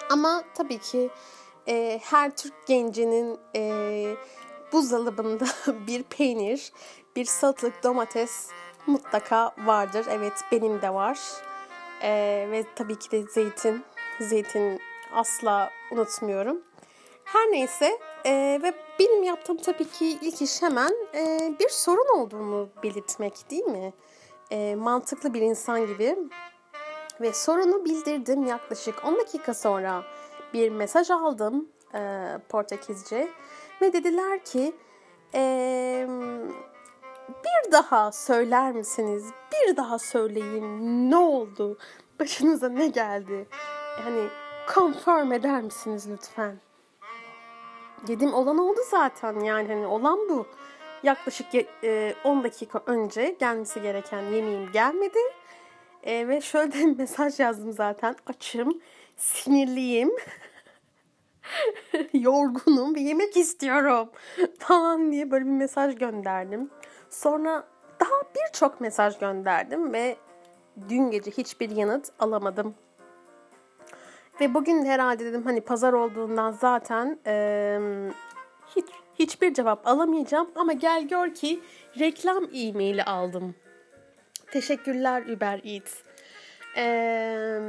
Ama 0.10 0.44
tabii 0.56 0.78
ki 0.78 1.10
e, 1.68 2.00
her 2.04 2.36
Türk 2.36 2.68
gencinin 2.68 3.40
e, 3.56 4.16
buzdolabında 4.72 5.46
bir 5.88 6.04
peynir, 6.04 6.72
bir 7.16 7.26
salatalık, 7.26 7.84
domates 7.84 8.50
mutlaka 8.88 9.52
vardır. 9.58 10.06
Evet 10.10 10.34
benim 10.52 10.82
de 10.82 10.94
var. 10.94 11.20
E, 12.02 12.12
ve 12.52 12.66
tabii 12.76 13.00
ki 13.00 13.12
de 13.12 13.24
zeytin. 13.24 13.84
Zeytin 14.20 14.80
asla 15.12 15.70
unutmuyorum. 15.92 16.62
Her 17.24 17.52
neyse 17.52 18.00
e, 18.26 18.60
ve 18.64 18.74
benim 19.00 19.24
yaptığım 19.24 19.58
tabii 19.58 19.86
ki 19.86 20.18
ilk 20.22 20.42
iş 20.42 20.62
hemen 20.62 20.92
e, 21.16 21.54
bir 21.60 21.70
sorun 21.70 22.20
olduğunu 22.20 22.70
belirtmek 22.84 23.52
değil 23.52 23.66
mi? 23.66 23.94
E, 24.52 24.76
mantıklı 24.76 25.34
bir 25.34 25.42
insan 25.42 25.88
gibi. 25.88 26.18
Ve 27.22 27.34
sorunu 27.34 27.86
bildirdim 27.86 28.46
yaklaşık 28.46 29.06
10 29.06 29.16
dakika 29.16 29.54
sonra 29.54 30.04
bir 30.54 30.70
mesaj 30.70 31.12
aldım 31.12 31.70
e, 31.94 32.28
Portekizce. 32.50 33.28
Ve 33.82 33.94
dediler 33.94 34.44
ki 34.44 34.76
e, 35.34 36.08
bir 37.30 37.72
daha 37.72 38.12
söyler 38.12 38.72
misiniz? 38.72 39.26
Bir 39.54 39.78
daha 39.78 40.00
söyleyin 40.00 41.12
ne 41.12 41.18
oldu? 41.18 41.78
Başınıza 42.20 42.70
ne 42.70 42.88
geldi? 42.88 43.48
Yani 44.00 44.30
confirm 44.74 45.32
eder 45.32 45.62
misiniz 45.62 46.08
lütfen? 46.12 46.56
Dedim 48.08 48.34
olan 48.34 48.58
oldu 48.58 48.80
zaten 48.90 49.40
yani 49.40 49.68
hani 49.68 49.88
olan 49.88 50.20
bu. 50.30 50.48
Yaklaşık 51.04 51.48
10 52.24 52.44
dakika 52.44 52.82
önce 52.86 53.36
gelmesi 53.40 53.82
gereken 53.82 54.22
yemeğim 54.22 54.72
gelmedi. 54.72 55.20
E, 56.04 56.28
ve 56.28 56.42
şöyle 56.42 56.74
bir 56.74 56.98
mesaj 56.98 57.40
yazdım 57.40 57.72
zaten. 57.72 58.16
Açım, 58.28 58.82
sinirliyim, 59.18 60.12
yorgunum 62.14 62.96
ve 62.96 63.00
yemek 63.00 63.38
istiyorum 63.38 64.10
falan 64.60 65.12
diye 65.12 65.32
böyle 65.32 65.46
bir 65.46 65.52
mesaj 65.52 65.96
gönderdim. 65.96 66.70
Sonra 67.10 67.68
daha 68.00 68.22
birçok 68.36 68.82
mesaj 68.82 69.20
gönderdim 69.20 69.94
ve 69.94 70.18
dün 70.90 71.12
gece 71.12 71.32
hiçbir 71.32 71.70
yanıt 71.70 72.12
alamadım. 72.20 72.76
Ve 74.42 74.54
bugün 74.54 74.86
herhalde 74.86 75.26
dedim 75.26 75.44
hani 75.44 75.62
pazar 75.62 75.94
olduğundan 75.94 76.52
zaten 76.52 77.20
e, 77.28 77.80
hiç 78.76 78.86
hiçbir 79.20 79.54
cevap 79.54 79.88
alamayacağım 79.88 80.52
ama 80.56 80.74
gel 80.74 81.08
gör 81.08 81.34
ki 81.34 81.60
reklam 82.00 82.44
e-maili 82.54 83.04
aldım. 83.04 83.56
Teşekkürler 84.52 85.22
Uber 85.22 85.62
Eats. 85.64 85.96
Ee, 86.78 87.60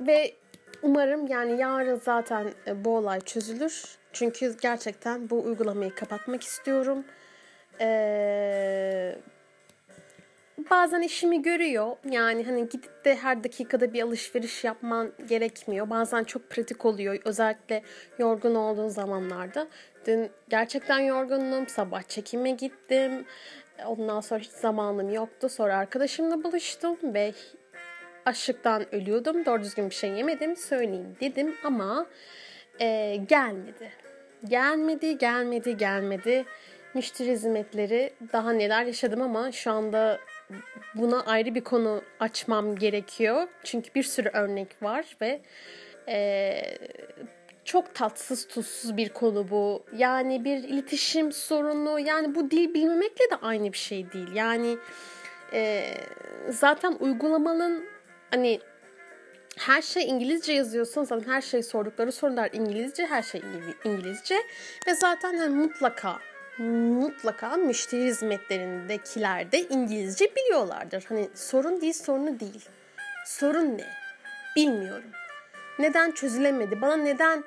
ve 0.00 0.34
umarım 0.82 1.26
yani 1.26 1.60
yarın 1.60 1.96
zaten 1.96 2.52
e, 2.66 2.84
bu 2.84 2.96
olay 2.96 3.20
çözülür. 3.20 3.84
Çünkü 4.12 4.56
gerçekten 4.62 5.30
bu 5.30 5.42
uygulamayı 5.42 5.94
kapatmak 5.94 6.42
istiyorum. 6.42 7.04
Ee, 7.80 9.16
bazen 10.70 11.00
işimi 11.00 11.42
görüyor. 11.42 11.96
Yani 12.10 12.44
hani 12.44 12.68
gidip 12.68 13.04
de 13.04 13.16
her 13.16 13.44
dakikada 13.44 13.92
bir 13.92 14.02
alışveriş 14.02 14.64
yapman 14.64 15.12
gerekmiyor. 15.28 15.90
Bazen 15.90 16.24
çok 16.24 16.50
pratik 16.50 16.84
oluyor. 16.84 17.18
Özellikle 17.24 17.82
yorgun 18.18 18.54
olduğun 18.54 18.88
zamanlarda. 18.88 19.66
Dün 20.06 20.30
gerçekten 20.48 20.98
yorgundum. 20.98 21.68
Sabah 21.68 22.02
çekime 22.02 22.50
gittim. 22.50 23.24
Ondan 23.86 24.20
sonra 24.20 24.40
hiç 24.40 24.50
zamanım 24.50 25.12
yoktu. 25.12 25.48
Sonra 25.48 25.76
arkadaşımla 25.76 26.44
buluştum 26.44 26.96
ve 27.02 27.32
açlıktan 28.26 28.94
ölüyordum. 28.94 29.46
Doğru 29.46 29.62
düzgün 29.62 29.90
bir 29.90 29.94
şey 29.94 30.10
yemedim 30.10 30.56
söyleyeyim 30.56 31.16
dedim 31.20 31.54
ama 31.64 32.06
e, 32.80 33.16
gelmedi. 33.28 33.90
Gelmedi, 34.48 35.18
gelmedi, 35.18 35.76
gelmedi. 35.76 36.44
Müşteri 36.94 37.30
hizmetleri 37.30 38.12
daha 38.32 38.52
neler 38.52 38.84
yaşadım 38.84 39.22
ama 39.22 39.52
şu 39.52 39.70
anda 39.70 40.18
buna 40.94 41.24
ayrı 41.24 41.54
bir 41.54 41.64
konu 41.64 42.02
açmam 42.20 42.76
gerekiyor. 42.76 43.48
Çünkü 43.64 43.94
bir 43.94 44.02
sürü 44.02 44.28
örnek 44.28 44.82
var 44.82 45.16
ve 45.20 45.40
e, 46.08 46.62
çok 47.64 47.94
tatsız 47.94 48.48
tuzsuz 48.48 48.96
bir 48.96 49.08
konu 49.08 49.50
bu. 49.50 49.84
Yani 49.96 50.44
bir 50.44 50.56
iletişim 50.56 51.32
sorunu 51.32 52.00
yani 52.00 52.34
bu 52.34 52.50
dil 52.50 52.74
bilmemekle 52.74 53.30
de 53.30 53.36
aynı 53.42 53.72
bir 53.72 53.78
şey 53.78 54.12
değil. 54.12 54.34
Yani 54.34 54.76
e, 55.52 55.84
zaten 56.48 56.96
uygulamanın 57.00 57.84
hani 58.30 58.60
her 59.58 59.82
şey 59.82 60.08
İngilizce 60.08 60.52
yazıyorsun 60.52 61.04
zaten 61.04 61.32
her 61.32 61.40
şey 61.40 61.62
sordukları 61.62 62.12
sorular 62.12 62.50
İngilizce 62.52 63.06
her 63.06 63.22
şey 63.22 63.42
İngilizce 63.84 64.36
ve 64.86 64.94
zaten 64.94 65.36
hani 65.36 65.54
mutlaka 65.54 66.18
mutlaka 66.60 67.56
müşteri 67.56 68.04
hizmetlerindekiler 68.04 69.52
de 69.52 69.60
İngilizce 69.60 70.34
biliyorlardır. 70.36 71.04
Hani 71.08 71.28
sorun 71.34 71.80
değil, 71.80 71.92
sorunu 71.92 72.40
değil. 72.40 72.68
Sorun 73.26 73.78
ne? 73.78 73.86
Bilmiyorum. 74.56 75.10
Neden 75.78 76.10
çözülemedi? 76.10 76.80
Bana 76.80 76.96
neden 76.96 77.44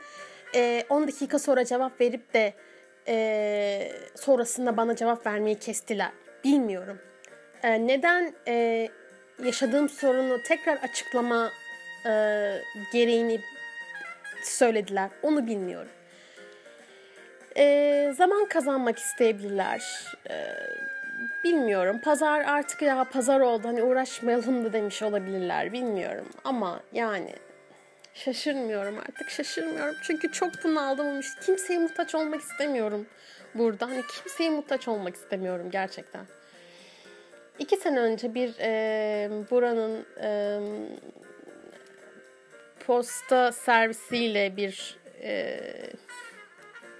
e, 0.55 0.83
10 0.89 1.07
dakika 1.07 1.39
sonra 1.39 1.65
cevap 1.65 2.01
verip 2.01 2.33
de 2.33 2.53
e, 3.07 3.91
sonrasında 4.15 4.77
bana 4.77 4.95
cevap 4.95 5.25
vermeyi 5.25 5.59
kestiler? 5.59 6.11
Bilmiyorum. 6.43 6.99
E, 7.63 7.87
neden 7.87 8.33
e, 8.47 8.87
yaşadığım 9.43 9.89
sorunu 9.89 10.43
tekrar 10.43 10.77
açıklama 10.77 11.51
e, 12.05 12.11
gereğini 12.93 13.41
söylediler? 14.43 15.09
Onu 15.23 15.47
bilmiyorum. 15.47 15.91
E, 17.57 18.13
zaman 18.17 18.45
kazanmak 18.45 18.97
isteyebilirler. 18.97 19.83
E, 20.29 20.35
bilmiyorum. 21.43 21.99
Pazar 22.03 22.41
artık 22.41 22.81
ya 22.81 23.03
pazar 23.03 23.39
oldu 23.39 23.67
hani 23.67 23.83
uğraşmayalım 23.83 24.65
da 24.65 24.73
demiş 24.73 25.01
olabilirler. 25.01 25.73
Bilmiyorum 25.73 26.29
ama 26.43 26.79
yani 26.93 27.35
şaşırmıyorum 28.13 28.99
artık 28.99 29.29
şaşırmıyorum. 29.29 29.95
Çünkü 30.03 30.31
çok 30.31 30.63
bunaldım. 30.63 31.21
Kimseye 31.45 31.79
muhtaç 31.79 32.15
olmak 32.15 32.41
istemiyorum 32.41 33.05
burada. 33.55 33.87
Hani 33.87 34.01
kimseye 34.07 34.49
muhtaç 34.49 34.87
olmak 34.87 35.15
istemiyorum 35.15 35.71
gerçekten. 35.71 36.25
İki 37.59 37.77
sene 37.77 37.99
önce 37.99 38.33
bir 38.33 38.55
e, 38.59 39.29
buranın 39.51 40.05
e, 40.21 40.59
posta 42.85 43.51
servisiyle 43.51 44.57
bir 44.57 44.97
e, 45.21 45.59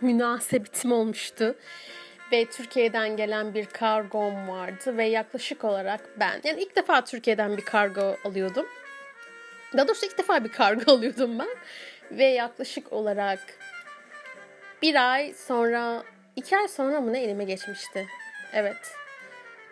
münasebetim 0.03 0.91
olmuştu. 0.91 1.55
Ve 2.31 2.45
Türkiye'den 2.45 3.17
gelen 3.17 3.53
bir 3.53 3.65
kargom 3.65 4.47
vardı 4.47 4.97
ve 4.97 5.05
yaklaşık 5.05 5.63
olarak 5.63 6.19
ben 6.19 6.41
yani 6.43 6.61
ilk 6.61 6.75
defa 6.75 7.03
Türkiye'den 7.03 7.57
bir 7.57 7.65
kargo 7.65 8.15
alıyordum. 8.25 8.65
Daha 9.77 9.87
doğrusu 9.87 10.05
ilk 10.05 10.17
defa 10.17 10.43
bir 10.43 10.51
kargo 10.51 10.91
alıyordum 10.95 11.39
ben. 11.39 11.49
Ve 12.11 12.25
yaklaşık 12.25 12.93
olarak 12.93 13.39
bir 14.81 15.11
ay 15.11 15.33
sonra, 15.33 16.03
iki 16.35 16.57
ay 16.57 16.67
sonra 16.67 17.01
mı 17.01 17.13
ne 17.13 17.23
elime 17.23 17.43
geçmişti. 17.43 18.07
Evet. 18.53 18.95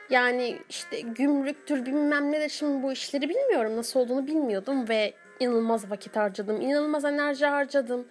Yani 0.09 0.57
işte 0.69 0.99
gümrüktür 0.99 1.85
bilmem 1.85 2.31
ne 2.31 2.41
de 2.41 2.49
şimdi 2.49 2.83
bu 2.83 2.91
işleri 2.91 3.29
bilmiyorum. 3.29 3.77
Nasıl 3.77 3.99
olduğunu 3.99 4.27
bilmiyordum 4.27 4.89
ve 4.89 5.13
inanılmaz 5.39 5.91
vakit 5.91 6.15
harcadım. 6.15 6.61
inanılmaz 6.61 7.05
enerji 7.05 7.45
harcadım. 7.45 8.07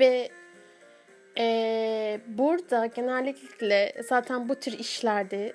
Ve 0.00 0.30
ee, 1.38 2.20
burada 2.26 2.86
genellikle 2.86 3.92
zaten 4.08 4.48
bu 4.48 4.54
tür 4.54 4.78
işlerde 4.78 5.52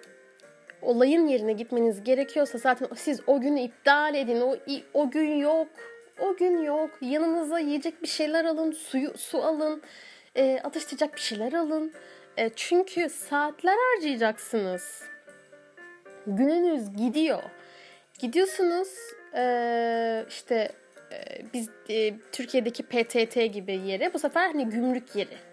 olayın 0.81 1.27
yerine 1.27 1.53
gitmeniz 1.53 2.03
gerekiyorsa 2.03 2.57
zaten 2.57 2.87
siz 2.95 3.21
o 3.27 3.41
günü 3.41 3.59
iptal 3.59 4.15
edin. 4.15 4.41
O 4.41 4.57
o 4.93 5.11
gün 5.11 5.35
yok. 5.37 5.67
O 6.19 6.35
gün 6.35 6.57
yok. 6.63 6.91
Yanınıza 7.01 7.59
yiyecek 7.59 8.03
bir 8.03 8.07
şeyler 8.07 8.45
alın, 8.45 8.71
suyu 8.71 9.17
su 9.17 9.43
alın, 9.43 9.81
e, 10.35 10.59
atıştıracak 10.63 11.15
bir 11.15 11.19
şeyler 11.19 11.53
alın. 11.53 11.93
E, 12.37 12.49
çünkü 12.55 13.09
saatler 13.09 13.75
harcayacaksınız. 13.93 15.03
Gününüz 16.27 16.95
gidiyor. 16.95 17.43
Gidiyorsunuz 18.19 18.89
e, 19.35 20.25
işte 20.29 20.71
e, 21.11 21.17
biz 21.53 21.69
e, 21.89 22.13
Türkiye'deki 22.31 22.83
PTT 22.83 23.53
gibi 23.53 23.73
yere 23.73 24.13
bu 24.13 24.19
sefer 24.19 24.47
hani 24.47 24.69
gümrük 24.69 25.15
yeri. 25.15 25.48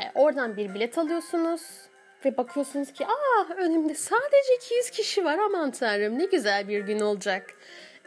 E, 0.00 0.02
oradan 0.14 0.56
bir 0.56 0.74
bilet 0.74 0.98
alıyorsunuz 0.98 1.62
ve 2.24 2.36
bakıyorsunuz 2.36 2.92
ki 2.92 3.06
aa 3.06 3.54
önümde 3.56 3.94
sadece 3.94 4.56
200 4.56 4.90
kişi 4.90 5.24
var 5.24 5.38
aman 5.38 5.70
tanrım 5.70 6.18
ne 6.18 6.24
güzel 6.24 6.68
bir 6.68 6.80
gün 6.80 7.00
olacak 7.00 7.54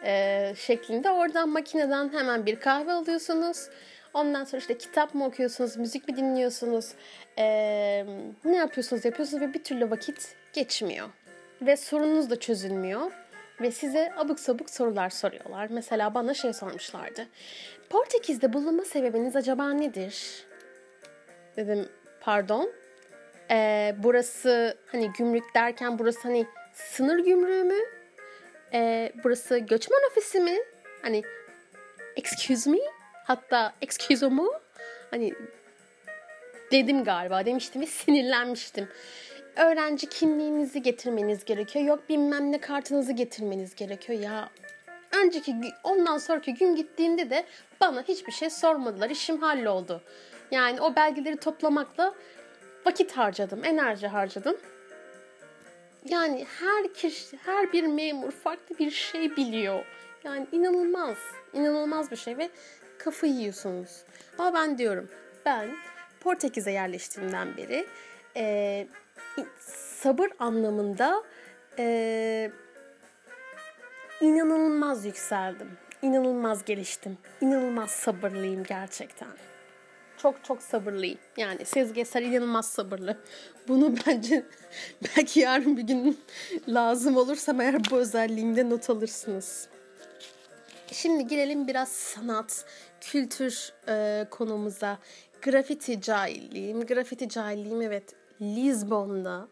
e, 0.04 0.54
şeklinde. 0.58 1.12
Oradan 1.12 1.50
makineden 1.50 2.14
hemen 2.14 2.46
bir 2.46 2.60
kahve 2.60 2.92
alıyorsunuz. 2.92 3.70
Ondan 4.14 4.44
sonra 4.44 4.60
işte 4.60 4.78
kitap 4.78 5.16
mı 5.16 5.26
okuyorsunuz, 5.26 5.78
müzik 5.78 6.08
mi 6.08 6.18
dinliyorsunuz, 6.18 6.92
e, 7.38 7.46
ne 8.46 8.56
yapıyorsunuz 8.56 9.06
yapıyorsunuz 9.06 9.44
ve 9.44 9.54
bir 9.54 9.64
türlü 9.64 9.92
vakit 9.92 10.36
geçmiyor. 10.54 11.10
Ve 11.62 11.78
sorununuz 11.78 12.30
da 12.30 12.40
çözülmüyor. 12.40 13.12
Ve 13.62 13.72
size 13.72 14.14
abuk 14.18 14.40
sabuk 14.40 14.70
sorular 14.70 15.10
soruyorlar. 15.10 15.68
Mesela 15.70 16.14
bana 16.14 16.34
şey 16.34 16.54
sormuşlardı. 16.54 17.28
Portekiz'de 17.90 18.54
bulunma 18.54 18.84
sebebiniz 18.84 19.36
acaba 19.36 19.70
nedir? 19.70 20.46
Dedim 21.58 21.90
pardon. 22.22 22.72
Ee, 23.52 23.96
burası 23.98 24.78
hani 24.88 25.12
gümrük 25.18 25.56
derken 25.56 26.00
burası 26.00 26.20
hani 26.22 26.46
sınır 26.74 27.20
gümrüğü 27.20 27.64
mü? 27.64 27.80
Ee, 28.74 29.12
burası 29.24 29.58
göçmen 29.58 30.00
ofisi 30.12 30.40
mi? 30.40 30.58
Hani 31.02 31.24
excuse 32.16 32.70
me? 32.70 32.78
Hatta 33.26 33.74
excuse 33.82 34.28
mu? 34.28 34.54
Hani 35.12 35.34
dedim 36.72 37.04
galiba 37.04 37.46
demiştim 37.46 37.82
ve 37.82 37.86
sinirlenmiştim. 37.88 38.88
Öğrenci 39.56 40.10
kimliğinizi 40.10 40.82
getirmeniz 40.82 41.46
gerekiyor. 41.46 41.86
Yok 41.86 42.10
bilmem 42.10 42.52
ne 42.52 42.62
kartınızı 42.62 43.12
getirmeniz 43.12 43.76
gerekiyor. 43.76 44.20
Ya 44.20 44.50
önceki 45.24 45.56
ondan 45.84 46.18
sonraki 46.18 46.54
gün 46.54 46.76
gittiğimde 46.76 47.30
de 47.30 47.46
bana 47.82 48.04
hiçbir 48.04 48.32
şey 48.32 48.50
sormadılar. 48.50 49.10
İşim 49.10 49.42
halloldu. 49.42 50.02
Yani 50.52 50.82
o 50.82 50.96
belgeleri 50.96 51.38
toplamakla 51.38 52.14
vakit 52.86 53.12
harcadım, 53.12 53.64
enerji 53.64 54.08
harcadım. 54.08 54.58
Yani 56.06 56.46
her 56.60 56.94
kişi, 56.94 57.38
her 57.38 57.74
bir 57.74 57.84
memur 57.84 58.32
farklı 58.32 58.78
bir 58.80 58.92
şey 58.92 59.36
biliyor. 59.36 59.86
Yani 60.24 60.48
inanılmaz, 60.52 61.18
inanılmaz 61.54 62.12
bir 62.12 62.16
şey 62.16 62.38
ve 62.38 62.50
kafayı 62.98 63.34
yiyorsunuz. 63.34 64.04
Ama 64.38 64.54
ben 64.54 64.78
diyorum, 64.78 65.10
ben 65.46 65.70
Portekiz'e 66.20 66.72
yerleştiğimden 66.72 67.58
beri 67.58 67.86
e, 68.36 68.88
sabır 69.60 70.30
anlamında 70.40 71.24
e, 71.80 72.52
inanılmaz 74.22 75.06
yükseldim. 75.06 75.72
İnanılmaz 76.02 76.66
geliştim. 76.66 77.18
İnanılmaz 77.42 77.92
sabırlıyım 77.92 78.64
gerçekten 78.64 79.30
çok 80.24 80.44
çok 80.44 80.62
sabırlıyım. 80.62 81.18
Yani 81.38 81.66
Sezgi 81.66 82.02
inanılmaz 82.02 82.68
sabırlı. 82.68 83.18
Bunu 83.68 83.96
bence 84.08 84.46
belki 85.18 85.40
yarın 85.40 85.78
bir 85.78 85.82
gün 85.82 86.20
lazım 86.68 87.18
olursam 87.18 87.62
eğer 87.62 87.92
bu 87.92 87.98
özelliğimde 87.98 88.70
not 88.70 88.90
alırsınız. 88.90 89.68
Şimdi 90.92 91.28
girelim 91.28 91.68
biraz 91.68 91.90
sanat, 91.90 92.66
kültür 93.02 93.74
e, 93.88 94.26
konumuza. 94.30 94.98
Grafiti 95.42 96.02
cahilliğim. 96.02 96.86
Grafiti 96.86 97.30
cahilliğim 97.30 97.82
evet 97.82 98.16
Lisbon'da 98.42 99.48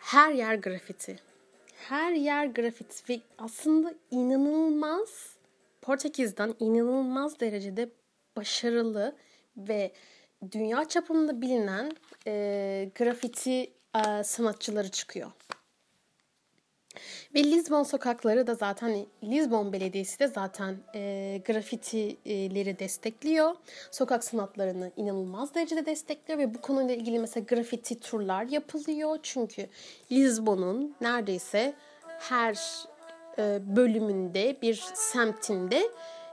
her 0.00 0.32
yer 0.32 0.54
grafiti. 0.54 1.18
Her 1.88 2.12
yer 2.12 2.46
grafiti 2.46 3.12
ve 3.12 3.20
aslında 3.38 3.94
inanılmaz 4.10 5.36
Portekiz'den 5.82 6.54
inanılmaz 6.60 7.40
derecede 7.40 7.88
başarılı 8.36 9.16
ve 9.56 9.92
dünya 10.52 10.88
çapında 10.88 11.40
bilinen 11.40 11.92
e, 12.26 12.90
grafiti 12.94 13.72
e, 13.94 14.24
sanatçıları 14.24 14.88
çıkıyor. 14.88 15.30
Ve 17.34 17.44
Lisbon 17.44 17.82
sokakları 17.82 18.46
da 18.46 18.54
zaten 18.54 19.06
Lisbon 19.22 19.72
Belediyesi 19.72 20.18
de 20.18 20.28
zaten 20.28 20.76
e, 20.94 21.40
grafitileri 21.46 22.78
destekliyor. 22.78 23.54
Sokak 23.90 24.24
sanatlarını 24.24 24.90
inanılmaz 24.96 25.54
derecede 25.54 25.86
destekliyor 25.86 26.38
ve 26.38 26.54
bu 26.54 26.60
konuyla 26.60 26.94
ilgili 26.94 27.18
mesela 27.18 27.46
grafiti 27.48 28.00
turlar 28.00 28.44
yapılıyor. 28.44 29.18
Çünkü 29.22 29.66
Lisbon'un 30.12 30.96
neredeyse 31.00 31.74
her 32.18 32.58
e, 33.38 33.76
bölümünde 33.76 34.56
bir 34.62 34.84
semtinde 34.94 35.82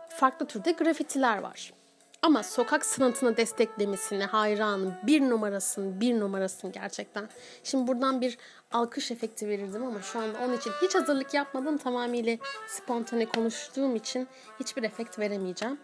farklı 0.09 0.47
türde 0.47 0.71
grafitiler 0.71 1.37
var. 1.37 1.73
Ama 2.21 2.43
sokak 2.43 2.85
sanatını 2.85 3.37
desteklemesine 3.37 4.25
hayranım. 4.25 4.93
Bir 5.03 5.21
numarasın, 5.21 6.01
bir 6.01 6.19
numarasın 6.19 6.71
gerçekten. 6.71 7.29
Şimdi 7.63 7.87
buradan 7.87 8.21
bir 8.21 8.37
alkış 8.71 9.11
efekti 9.11 9.49
verirdim 9.49 9.85
ama 9.85 10.01
şu 10.01 10.19
anda 10.19 10.39
onun 10.45 10.57
için 10.57 10.71
hiç 10.81 10.95
hazırlık 10.95 11.33
yapmadım. 11.33 11.77
Tamamıyla 11.77 12.37
spontane 12.67 13.25
konuştuğum 13.25 13.95
için 13.95 14.27
hiçbir 14.59 14.83
efekt 14.83 15.19
veremeyeceğim. 15.19 15.79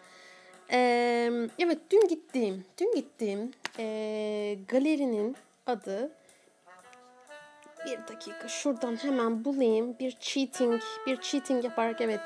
Ee, 0.71 1.32
evet 1.60 1.80
dün 1.91 2.08
gittiğim, 2.08 2.65
dün 2.80 2.95
gittiğim 2.95 3.52
e, 3.80 4.58
galerinin 4.67 5.36
adı 5.65 6.12
bir 7.86 8.13
dakika 8.13 8.47
şuradan 8.47 8.95
hemen 8.95 9.45
bulayım. 9.45 10.00
Bir 10.00 10.17
cheating, 10.19 10.82
bir 11.08 11.21
cheating 11.21 11.63
yaparak 11.63 12.02
evet. 12.02 12.19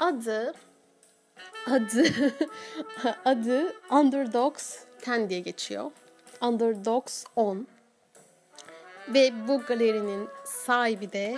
Adı 0.00 0.54
adı 1.66 2.04
adı 3.24 3.74
Underdogs 3.90 4.78
10 5.08 5.28
diye 5.28 5.40
geçiyor. 5.40 5.90
Underdogs 6.42 7.24
10. 7.36 7.66
Ve 9.08 9.48
bu 9.48 9.62
galerinin 9.62 10.28
sahibi 10.44 11.12
de 11.12 11.36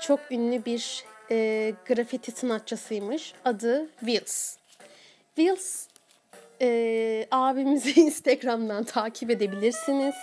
çok 0.00 0.20
ünlü 0.30 0.64
bir 0.64 1.04
e, 1.30 1.72
grafiti 1.86 2.32
sanatçısıymış. 2.32 3.34
Adı 3.44 3.88
Wills. 4.00 4.56
Wills 5.36 5.86
e, 6.62 7.26
abimizi 7.30 8.00
Instagram'dan 8.00 8.84
takip 8.84 9.30
edebilirsiniz. 9.30 10.14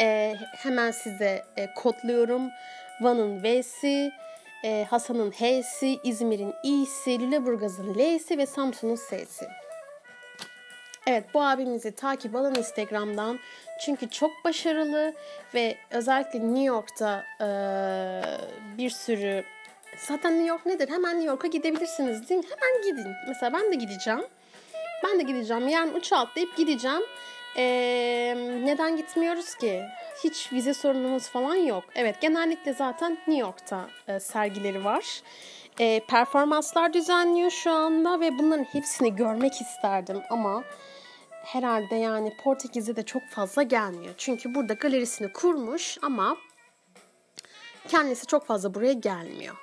E, 0.00 0.34
hemen 0.56 0.90
size 0.90 1.44
e, 1.56 1.74
kodluyorum. 1.74 2.50
Van'ın 3.00 3.42
V'si, 3.42 4.12
e, 4.64 4.86
Hasan'ın 4.90 5.30
H'si, 5.30 6.00
İzmir'in 6.04 6.54
İ'si, 6.62 7.20
Lüleburgaz'ın 7.20 7.94
L'si 7.94 8.38
ve 8.38 8.46
Samsun'un 8.46 8.94
S'si. 8.94 9.46
Evet 11.06 11.24
bu 11.34 11.42
abimizi 11.42 11.92
takip 11.92 12.36
alın 12.36 12.54
Instagram'dan. 12.54 13.38
Çünkü 13.80 14.10
çok 14.10 14.30
başarılı 14.44 15.14
ve 15.54 15.76
özellikle 15.90 16.40
New 16.40 16.62
York'ta 16.62 17.24
e, 17.40 17.46
bir 18.78 18.90
sürü 18.90 19.44
zaten 19.98 20.32
New 20.32 20.48
York 20.48 20.66
nedir? 20.66 20.88
Hemen 20.88 21.14
New 21.14 21.28
York'a 21.28 21.48
gidebilirsiniz 21.48 22.28
değil 22.28 22.40
mi? 22.40 22.46
Hemen 22.50 22.82
gidin. 22.82 23.12
Mesela 23.28 23.52
ben 23.52 23.72
de 23.72 23.74
gideceğim. 23.74 24.24
Ben 25.04 25.18
de 25.18 25.22
gideceğim. 25.22 25.68
Yarın 25.68 25.94
uçağa 25.94 26.18
atlayıp 26.18 26.56
gideceğim. 26.56 27.02
Ee, 27.56 28.34
neden 28.64 28.96
gitmiyoruz 28.96 29.54
ki? 29.54 29.82
Hiç 30.24 30.52
vize 30.52 30.74
sorunumuz 30.74 31.28
falan 31.28 31.54
yok. 31.54 31.84
Evet 31.94 32.20
genellikle 32.20 32.72
zaten 32.72 33.12
New 33.12 33.40
York'ta 33.40 33.88
e, 34.08 34.20
sergileri 34.20 34.84
var. 34.84 35.22
E, 35.80 36.00
performanslar 36.08 36.92
düzenliyor 36.92 37.50
şu 37.50 37.70
anda 37.70 38.20
ve 38.20 38.38
bunların 38.38 38.64
hepsini 38.64 39.16
görmek 39.16 39.52
isterdim 39.60 40.22
ama 40.30 40.64
herhalde 41.44 41.94
yani 41.94 42.36
Portekiz'de 42.44 42.96
de 42.96 43.02
çok 43.02 43.22
fazla 43.30 43.62
gelmiyor. 43.62 44.14
Çünkü 44.18 44.54
burada 44.54 44.74
galerisini 44.74 45.32
kurmuş 45.32 45.98
ama 46.02 46.36
kendisi 47.88 48.26
çok 48.26 48.46
fazla 48.46 48.74
buraya 48.74 48.92
gelmiyor. 48.92 49.56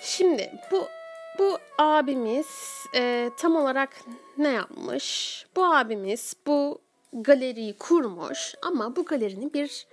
Şimdi 0.00 0.52
bu 0.70 0.88
bu 1.38 1.58
abimiz 1.78 2.46
e, 2.94 3.30
tam 3.38 3.56
olarak 3.56 3.96
ne 4.38 4.48
yapmış? 4.48 5.46
Bu 5.56 5.64
abimiz 5.64 6.34
bu 6.46 6.85
galeriyi 7.22 7.76
kurmuş 7.78 8.54
ama 8.62 8.96
bu 8.96 9.04
galerinin 9.04 9.52
bir 9.52 9.86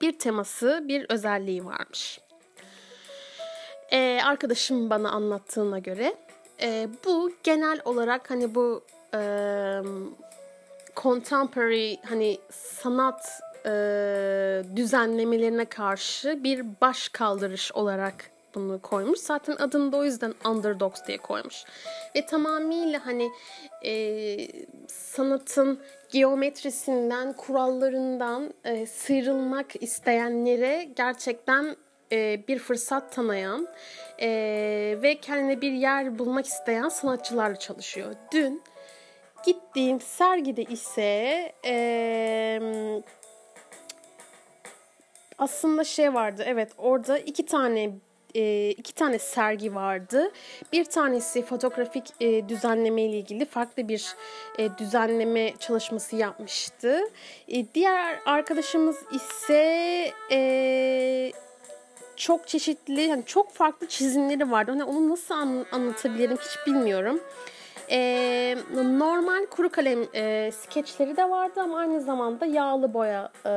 bir 0.00 0.18
teması, 0.18 0.84
bir 0.88 1.06
özelliği 1.08 1.64
varmış. 1.64 2.20
E, 3.92 4.20
arkadaşım 4.24 4.90
bana 4.90 5.10
anlattığına 5.10 5.78
göre 5.78 6.14
e, 6.62 6.88
bu 7.06 7.32
genel 7.42 7.80
olarak 7.84 8.30
hani 8.30 8.54
bu 8.54 8.84
e, 9.14 9.20
contemporary 10.96 11.96
hani 12.04 12.38
sanat 12.50 13.40
e, 13.66 13.70
düzenlemelerine 14.76 15.64
karşı 15.64 16.44
bir 16.44 16.66
baş 16.80 17.08
kaldırış 17.08 17.72
olarak 17.72 18.30
bunu 18.54 18.82
koymuş. 18.82 19.18
Zaten 19.18 19.56
adını 19.56 19.92
da 19.92 19.96
o 19.96 20.04
yüzden 20.04 20.34
Underdogs 20.44 21.06
diye 21.06 21.18
koymuş. 21.18 21.64
Ve 22.16 22.26
tamamıyla 22.26 23.06
hani 23.06 23.30
e, 23.84 23.92
sanatın 24.88 25.80
geometrisinden, 26.10 27.32
kurallarından 27.32 28.54
e, 28.64 28.86
sıyrılmak 28.86 29.82
isteyenlere 29.82 30.84
gerçekten 30.96 31.76
e, 32.12 32.48
bir 32.48 32.58
fırsat 32.58 33.12
tanıyan 33.12 33.68
e, 34.20 34.28
ve 35.02 35.20
kendine 35.20 35.60
bir 35.60 35.72
yer 35.72 36.18
bulmak 36.18 36.46
isteyen 36.46 36.88
sanatçılarla 36.88 37.56
çalışıyor. 37.56 38.14
Dün 38.32 38.62
gittiğim 39.44 40.00
sergide 40.00 40.62
ise 40.62 41.52
e, 41.64 42.60
aslında 45.38 45.84
şey 45.84 46.14
vardı 46.14 46.42
evet 46.46 46.72
orada 46.78 47.18
iki 47.18 47.46
tane 47.46 47.90
e, 48.34 48.70
iki 48.70 48.94
tane 48.94 49.18
sergi 49.18 49.74
vardı. 49.74 50.32
Bir 50.72 50.84
tanesi 50.84 51.42
fotoğrafik 51.42 52.04
e, 52.20 52.48
düzenleme 52.48 53.02
ile 53.02 53.18
ilgili 53.18 53.44
farklı 53.44 53.88
bir 53.88 54.14
e, 54.58 54.78
düzenleme 54.78 55.52
çalışması 55.58 56.16
yapmıştı. 56.16 57.00
E, 57.48 57.74
diğer 57.74 58.20
arkadaşımız 58.26 58.96
ise 59.12 60.10
e, 60.32 61.32
çok 62.16 62.48
çeşitli, 62.48 63.00
yani 63.00 63.22
çok 63.26 63.52
farklı 63.52 63.88
çizimleri 63.88 64.50
vardı. 64.50 64.70
Hani 64.70 64.84
onu 64.84 65.08
nasıl 65.08 65.34
an, 65.34 65.66
anlatabilirim 65.72 66.36
hiç 66.36 66.66
bilmiyorum. 66.66 67.20
E, 67.90 68.56
normal 68.74 69.46
kuru 69.46 69.70
kalem 69.70 69.98
e, 70.14 70.52
skeçleri 70.52 71.16
de 71.16 71.30
vardı 71.30 71.60
ama 71.60 71.78
aynı 71.78 72.00
zamanda 72.00 72.46
yağlı 72.46 72.94
boya 72.94 73.32
e, 73.46 73.52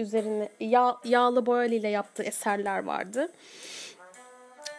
üzerine 0.00 0.48
yağ, 0.60 0.96
yağlı 1.04 1.46
boya 1.46 1.64
ile 1.64 1.88
yaptığı 1.88 2.22
eserler 2.22 2.84
vardı. 2.84 3.28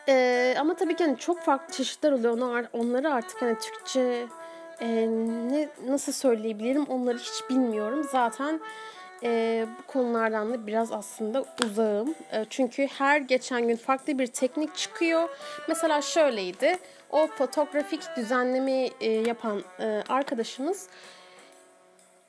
Ee, 0.09 0.55
ama 0.59 0.75
tabii 0.75 0.95
ki 0.95 1.03
hani 1.03 1.17
çok 1.17 1.41
farklı 1.41 1.73
çeşitler 1.73 2.11
oluyor. 2.11 2.33
Onlar, 2.33 2.65
onları 2.73 3.13
artık 3.13 3.41
hani 3.41 3.57
Türkçe 3.59 4.27
e, 4.81 4.87
ne 5.51 5.69
nasıl 5.87 6.11
söyleyebilirim 6.11 6.85
onları 6.85 7.17
hiç 7.17 7.49
bilmiyorum. 7.49 8.07
Zaten 8.11 8.59
e, 9.23 9.65
bu 9.79 9.91
konulardan 9.91 10.53
da 10.53 10.67
biraz 10.67 10.91
aslında 10.91 11.45
uzağım. 11.65 12.15
E, 12.31 12.45
çünkü 12.49 12.87
her 12.87 13.21
geçen 13.21 13.67
gün 13.67 13.75
farklı 13.75 14.19
bir 14.19 14.27
teknik 14.27 14.75
çıkıyor. 14.75 15.29
Mesela 15.67 16.01
şöyleydi. 16.01 16.77
O 17.09 17.27
fotoğrafik 17.27 18.01
düzenleme 18.17 18.89
e, 19.01 19.11
yapan 19.11 19.63
e, 19.79 20.03
arkadaşımız 20.09 20.87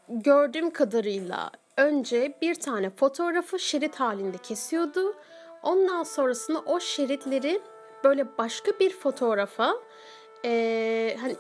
gördüğüm 0.09 0.71
kadarıyla 0.71 1.51
önce 1.77 2.35
bir 2.43 2.55
tane 2.55 2.91
fotoğrafı 2.91 3.59
şerit 3.59 4.01
halinde 4.01 4.39
kesiyordu. 4.39 5.15
Ondan 5.63 6.03
sonrasında 6.03 6.61
o 6.61 6.81
şeritleri 6.81 7.61
böyle 8.05 8.39
başka 8.39 8.73
bir 8.81 8.91
fotoğrafa 8.91 9.75
e, 10.45 11.17
hani 11.21 11.37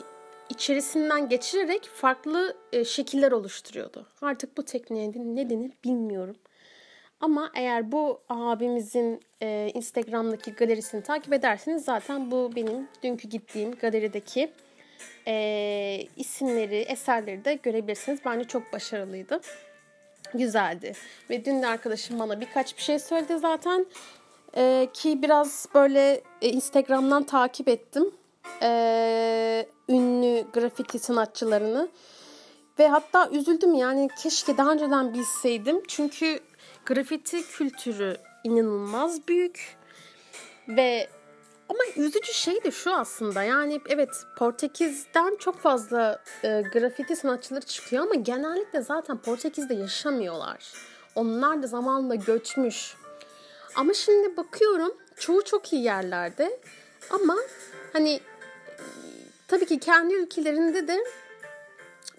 içerisinden 0.49 1.29
geçirerek 1.29 1.85
farklı 1.85 2.57
e, 2.73 2.85
şekiller 2.85 3.33
oluşturuyordu. 3.33 4.07
Artık 4.23 4.57
bu 4.57 4.65
tekniğe 4.65 5.13
ne 5.15 5.51
denir 5.51 5.73
bilmiyorum. 5.85 6.37
Ama 7.21 7.51
eğer 7.55 7.93
bu 7.93 8.21
abimizin 8.29 9.21
e, 9.43 9.71
Instagram'daki 9.75 10.53
galerisini 10.53 11.03
takip 11.03 11.33
ederseniz 11.33 11.85
zaten 11.85 12.31
bu 12.31 12.51
benim 12.57 12.89
dünkü 13.03 13.29
gittiğim 13.29 13.75
galerideki 13.75 14.53
e, 15.27 16.07
isimleri, 16.17 16.77
eserleri 16.77 17.45
de 17.45 17.55
görebilirsiniz. 17.55 18.21
Bence 18.25 18.45
çok 18.45 18.73
başarılıydı. 18.73 19.41
Güzeldi. 20.35 20.93
Ve 21.31 21.45
dün 21.45 21.63
de 21.63 21.67
arkadaşım 21.67 22.19
bana 22.19 22.41
birkaç 22.41 22.77
bir 22.77 22.83
şey 22.83 22.99
söyledi 22.99 23.39
zaten. 23.39 23.87
E, 24.57 24.89
ki 24.95 25.23
biraz 25.23 25.69
böyle 25.75 26.23
e, 26.43 26.49
Instagram'dan 26.49 27.23
takip 27.23 27.69
ettim. 27.69 28.11
E, 28.63 29.67
ünlü 29.89 30.45
grafiti 30.53 30.99
sanatçılarını. 30.99 31.89
Ve 32.79 32.89
hatta 32.89 33.31
üzüldüm 33.31 33.75
yani 33.75 34.09
keşke 34.23 34.57
daha 34.57 34.73
önceden 34.73 35.15
bilseydim. 35.15 35.83
Çünkü 35.89 36.41
grafiti 36.87 37.43
kültürü 37.47 38.17
inanılmaz 38.45 39.29
büyük. 39.29 39.77
Ve 40.69 41.09
ama 41.71 41.81
üzücü 41.97 42.33
şey 42.33 42.65
de 42.65 42.71
şu 42.71 42.95
aslında 42.95 43.43
yani 43.43 43.81
evet 43.89 44.11
Portekiz'den 44.37 45.37
çok 45.37 45.59
fazla 45.59 46.23
e, 46.45 46.63
grafiti 46.73 47.17
sanatçıları 47.17 47.67
çıkıyor 47.67 48.03
ama 48.03 48.15
genellikle 48.15 48.81
zaten 48.83 49.19
Portekiz'de 49.19 49.75
yaşamıyorlar. 49.75 50.73
Onlar 51.15 51.63
da 51.63 51.67
zamanla 51.67 52.15
göçmüş. 52.15 52.95
Ama 53.77 53.95
şimdi 53.95 54.37
bakıyorum 54.37 54.93
çoğu 55.17 55.45
çok 55.45 55.73
iyi 55.73 55.83
yerlerde 55.83 56.61
ama 57.11 57.37
hani 57.93 58.21
tabii 59.49 59.67
ki 59.67 59.79
kendi 59.79 60.15
ülkelerinde 60.15 60.89
de 60.89 61.05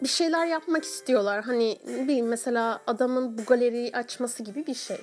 bir 0.02 0.08
şeyler 0.08 0.46
yapmak 0.46 0.84
istiyorlar. 0.84 1.44
Hani 1.44 1.80
bileyim 1.88 2.28
mesela 2.28 2.82
adamın 2.88 3.38
bu 3.38 3.46
galeriyi 3.46 3.92
açması 3.94 4.44
gibi 4.44 4.68
bir 4.68 4.76
şey. 4.76 4.98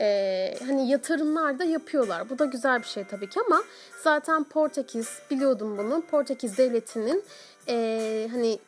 Ee, 0.00 0.54
hani 0.66 0.90
yatırımlar 0.90 1.58
da 1.58 1.64
yapıyorlar. 1.64 2.30
Bu 2.30 2.38
da 2.38 2.44
güzel 2.44 2.78
bir 2.82 2.86
şey 2.86 3.04
tabii 3.04 3.28
ki 3.28 3.40
ama 3.46 3.62
zaten 4.02 4.44
Portekiz 4.44 5.08
biliyordum 5.30 5.78
bunu. 5.78 6.02
Portekiz 6.10 6.58
devletinin 6.58 7.24
e, 7.68 8.28
hani 8.30 8.58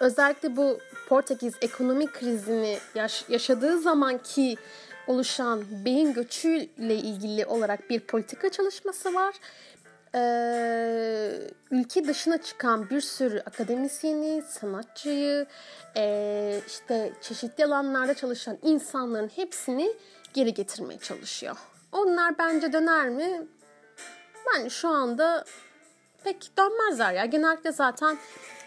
özellikle 0.00 0.56
bu 0.56 0.78
Portekiz 1.08 1.54
ekonomik 1.62 2.12
krizini 2.12 2.78
yaş- 2.94 3.24
yaşadığı 3.28 3.78
zamanki 3.80 4.56
oluşan 5.06 5.64
beyin 5.84 6.12
göçüyle 6.12 6.94
ilgili 6.94 7.46
olarak 7.46 7.90
bir 7.90 8.00
politika 8.00 8.48
çalışması 8.48 9.14
var. 9.14 9.34
Ee, 10.14 11.32
ülke 11.70 12.06
dışına 12.06 12.38
çıkan 12.38 12.90
bir 12.90 13.00
sürü 13.00 13.40
akademisyeni, 13.40 14.42
sanatçıyı, 14.42 15.46
e, 15.96 16.60
işte 16.66 17.12
çeşitli 17.20 17.64
alanlarda 17.64 18.14
çalışan 18.14 18.58
insanların 18.62 19.30
hepsini 19.36 19.92
geri 20.34 20.54
getirmeye 20.54 20.98
çalışıyor. 20.98 21.56
Onlar 21.92 22.38
bence 22.38 22.72
döner 22.72 23.08
mi? 23.08 23.46
Ben 24.46 24.68
şu 24.68 24.88
anda 24.88 25.44
pek 26.24 26.58
dönmezler 26.58 27.12
ya. 27.12 27.24
Genellikle 27.24 27.72
zaten 27.72 28.18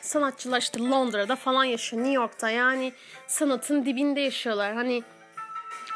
sanatçılar 0.02 0.62
işte 0.62 0.80
Londra'da 0.80 1.36
falan 1.36 1.64
yaşıyor, 1.64 2.04
New 2.04 2.16
York'ta. 2.16 2.50
Yani 2.50 2.94
sanatın 3.28 3.86
dibinde 3.86 4.20
yaşıyorlar. 4.20 4.74
Hani 4.74 5.04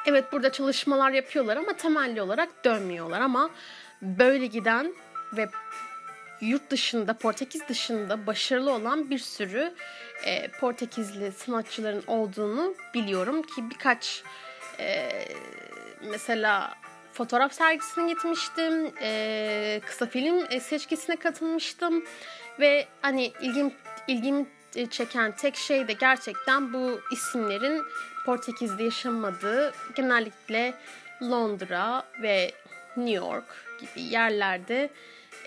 evet 0.06 0.32
burada 0.32 0.52
çalışmalar 0.52 1.12
yapıyorlar 1.12 1.58
ama 1.58 1.74
temelli 1.74 2.22
olarak 2.22 2.66
dönmüyorlar 2.66 3.22
ama 3.22 3.50
böyle 4.02 4.46
giden 4.46 4.94
ve 5.34 5.50
yurt 6.42 6.72
dışında, 6.72 7.14
Portekiz 7.14 7.68
dışında 7.68 8.28
başarılı 8.28 8.72
olan 8.72 9.10
bir 9.10 9.20
sürü 9.20 9.74
e, 10.26 10.48
Portekizli 10.48 11.32
sanatçıların 11.32 12.04
olduğunu 12.08 12.76
biliyorum 12.94 13.42
ki 13.42 13.70
birkaç 13.70 14.24
e, 14.80 15.10
mesela 16.10 16.76
fotoğraf 17.14 17.54
sergisine 17.54 18.14
gitmiştim, 18.14 18.94
e, 19.02 19.82
kısa 19.86 20.06
film 20.06 20.46
e, 20.50 20.60
seçkisine 20.60 21.16
katılmıştım 21.16 22.04
ve 22.60 22.86
hani 23.02 23.32
ilgim 23.42 23.74
ilgimi 24.08 24.46
çeken 24.90 25.36
tek 25.36 25.56
şey 25.56 25.88
de 25.88 25.94
gerçekten 25.94 26.74
bu 26.74 27.00
isimlerin 27.12 27.84
Portekiz'de 28.26 28.84
yaşamadığı 28.84 29.74
genellikle 29.96 30.74
Londra 31.22 32.04
ve 32.22 32.52
New 32.98 33.16
York 33.16 33.46
gibi 33.80 34.02
yerlerde 34.02 34.90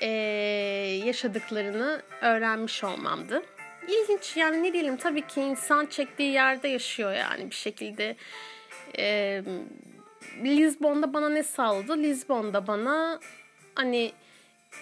e, 0.01 0.09
yaşadıklarını 1.05 2.03
öğrenmiş 2.23 2.85
olmamdı. 2.85 3.43
İlginç 3.89 4.37
yani 4.37 4.63
ne 4.63 4.73
diyelim 4.73 4.97
tabii 4.97 5.27
ki 5.27 5.41
insan 5.41 5.87
çektiği 5.87 6.33
yerde 6.33 6.69
yaşıyor 6.69 7.13
yani 7.13 7.51
bir 7.51 7.55
şekilde. 7.55 8.17
E, 8.99 9.43
Lisbon'da 10.45 11.15
bana 11.15 11.29
ne 11.29 11.43
sağladı? 11.43 11.99
Lisbon'da 11.99 12.67
bana 12.67 13.21
hani 13.75 14.13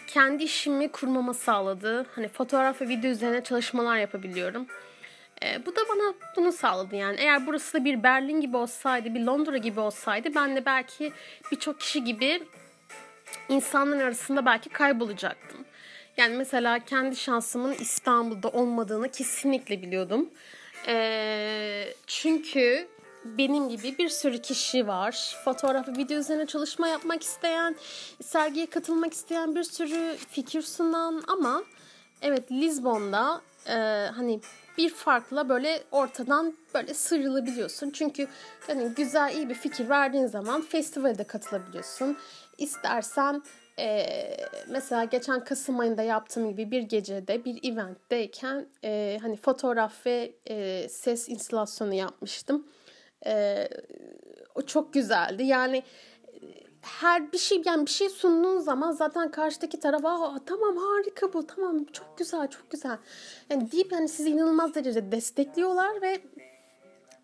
kendi 0.07 0.44
işimi 0.44 0.88
kurmama 0.88 1.35
sağladı. 1.35 2.07
Hani 2.14 2.29
fotoğraf 2.29 2.83
ve 2.83 2.88
video 2.88 3.11
üzerine 3.11 3.44
çalışmalar 3.44 3.97
yapabiliyorum. 3.97 4.66
E, 5.42 5.66
bu 5.66 5.77
da 5.77 5.81
bana 5.88 6.14
bunu 6.37 6.53
sağladı 6.53 6.97
yani. 6.97 7.16
Eğer 7.21 7.47
burası 7.47 7.81
da 7.81 7.85
bir 7.85 8.03
Berlin 8.03 8.40
gibi 8.40 8.57
olsaydı, 8.57 9.14
bir 9.14 9.21
Londra 9.21 9.57
gibi 9.57 9.81
olsaydı 9.81 10.35
ben 10.35 10.57
de 10.57 10.66
belki 10.66 11.12
birçok 11.53 11.81
kişi 11.81 12.05
gibi 12.05 12.42
insanların 13.49 14.01
arasında 14.01 14.47
belki 14.47 14.68
kaybolacaktım. 14.68 15.64
Yani 16.16 16.37
mesela 16.37 16.79
kendi 16.79 17.16
şansımın 17.16 17.73
İstanbul'da 17.73 18.49
olmadığını 18.49 19.09
kesinlikle 19.09 19.83
biliyordum. 19.83 20.31
E, 20.87 21.94
çünkü 22.07 22.88
benim 23.24 23.68
gibi 23.68 23.98
bir 23.98 24.09
sürü 24.09 24.38
kişi 24.38 24.87
var. 24.87 25.37
Fotoğraf 25.44 25.88
ve 25.88 25.92
video 25.92 26.18
üzerine 26.18 26.46
çalışma 26.46 26.88
yapmak 26.88 27.22
isteyen, 27.22 27.76
sergiye 28.22 28.66
katılmak 28.66 29.12
isteyen 29.12 29.54
bir 29.54 29.62
sürü 29.62 30.16
fikir 30.16 30.62
sunan 30.62 31.22
ama 31.28 31.62
evet 32.22 32.52
Lizbon'da 32.52 33.40
e, 33.66 33.74
hani 34.16 34.40
bir 34.78 34.90
farkla 34.90 35.48
böyle 35.48 35.83
ortadan 35.92 36.54
böyle 36.74 36.94
sıyrılabiliyorsun. 36.94 37.90
Çünkü 37.90 38.28
hani 38.66 38.88
güzel 38.88 39.35
iyi 39.37 39.48
bir 39.48 39.54
fikir 39.54 39.88
verdiğin 39.88 40.26
zaman 40.26 40.62
festivalde 40.62 41.24
katılabiliyorsun. 41.24 42.16
İstersen 42.59 43.42
e, 43.78 44.07
mesela 44.68 45.04
geçen 45.04 45.44
Kasım 45.44 45.78
ayında 45.78 46.02
yaptığım 46.02 46.50
gibi 46.50 46.70
bir 46.70 46.83
gecede 46.83 47.44
bir 47.44 47.72
eventteyken 47.72 48.66
e, 48.85 49.18
hani 49.22 49.37
fotoğraf 49.37 50.07
ve 50.07 50.33
e, 50.46 50.88
ses 50.88 51.28
instalasyonu 51.28 51.94
yapmıştım. 51.94 52.66
E, 53.26 53.68
o 54.54 54.62
çok 54.62 54.92
güzeldi. 54.92 55.42
Yani 55.42 55.83
her 56.83 57.33
bir 57.33 57.38
şey 57.38 57.62
yani 57.64 57.87
bir 57.87 57.90
şey 57.90 58.09
sunduğun 58.09 58.59
zaman 58.59 58.92
zaten 58.92 59.31
karşıdaki 59.31 59.81
taraf 59.81 60.04
Aa, 60.04 60.38
tamam 60.46 60.76
harika 60.76 61.33
bu 61.33 61.46
tamam 61.46 61.85
çok 61.85 62.18
güzel 62.18 62.48
çok 62.48 62.70
güzel. 62.70 62.98
Yani 63.50 63.72
deyip 63.72 63.92
yani 63.92 64.09
sizi 64.09 64.31
inanılmaz 64.31 64.74
derecede 64.74 65.12
destekliyorlar 65.12 66.02
ve 66.02 66.20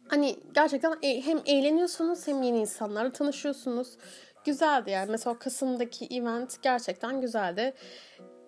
hani 0.08 0.36
gerçekten 0.54 0.98
e, 1.02 1.26
hem 1.26 1.40
eğleniyorsunuz 1.46 2.26
hem 2.26 2.42
yeni 2.42 2.58
insanlarla 2.58 3.12
tanışıyorsunuz. 3.12 3.96
Güzeldi 4.44 4.90
yani. 4.90 5.10
Mesela 5.10 5.38
Kasım'daki 5.38 6.06
event 6.10 6.62
gerçekten 6.62 7.20
güzeldi. 7.20 7.74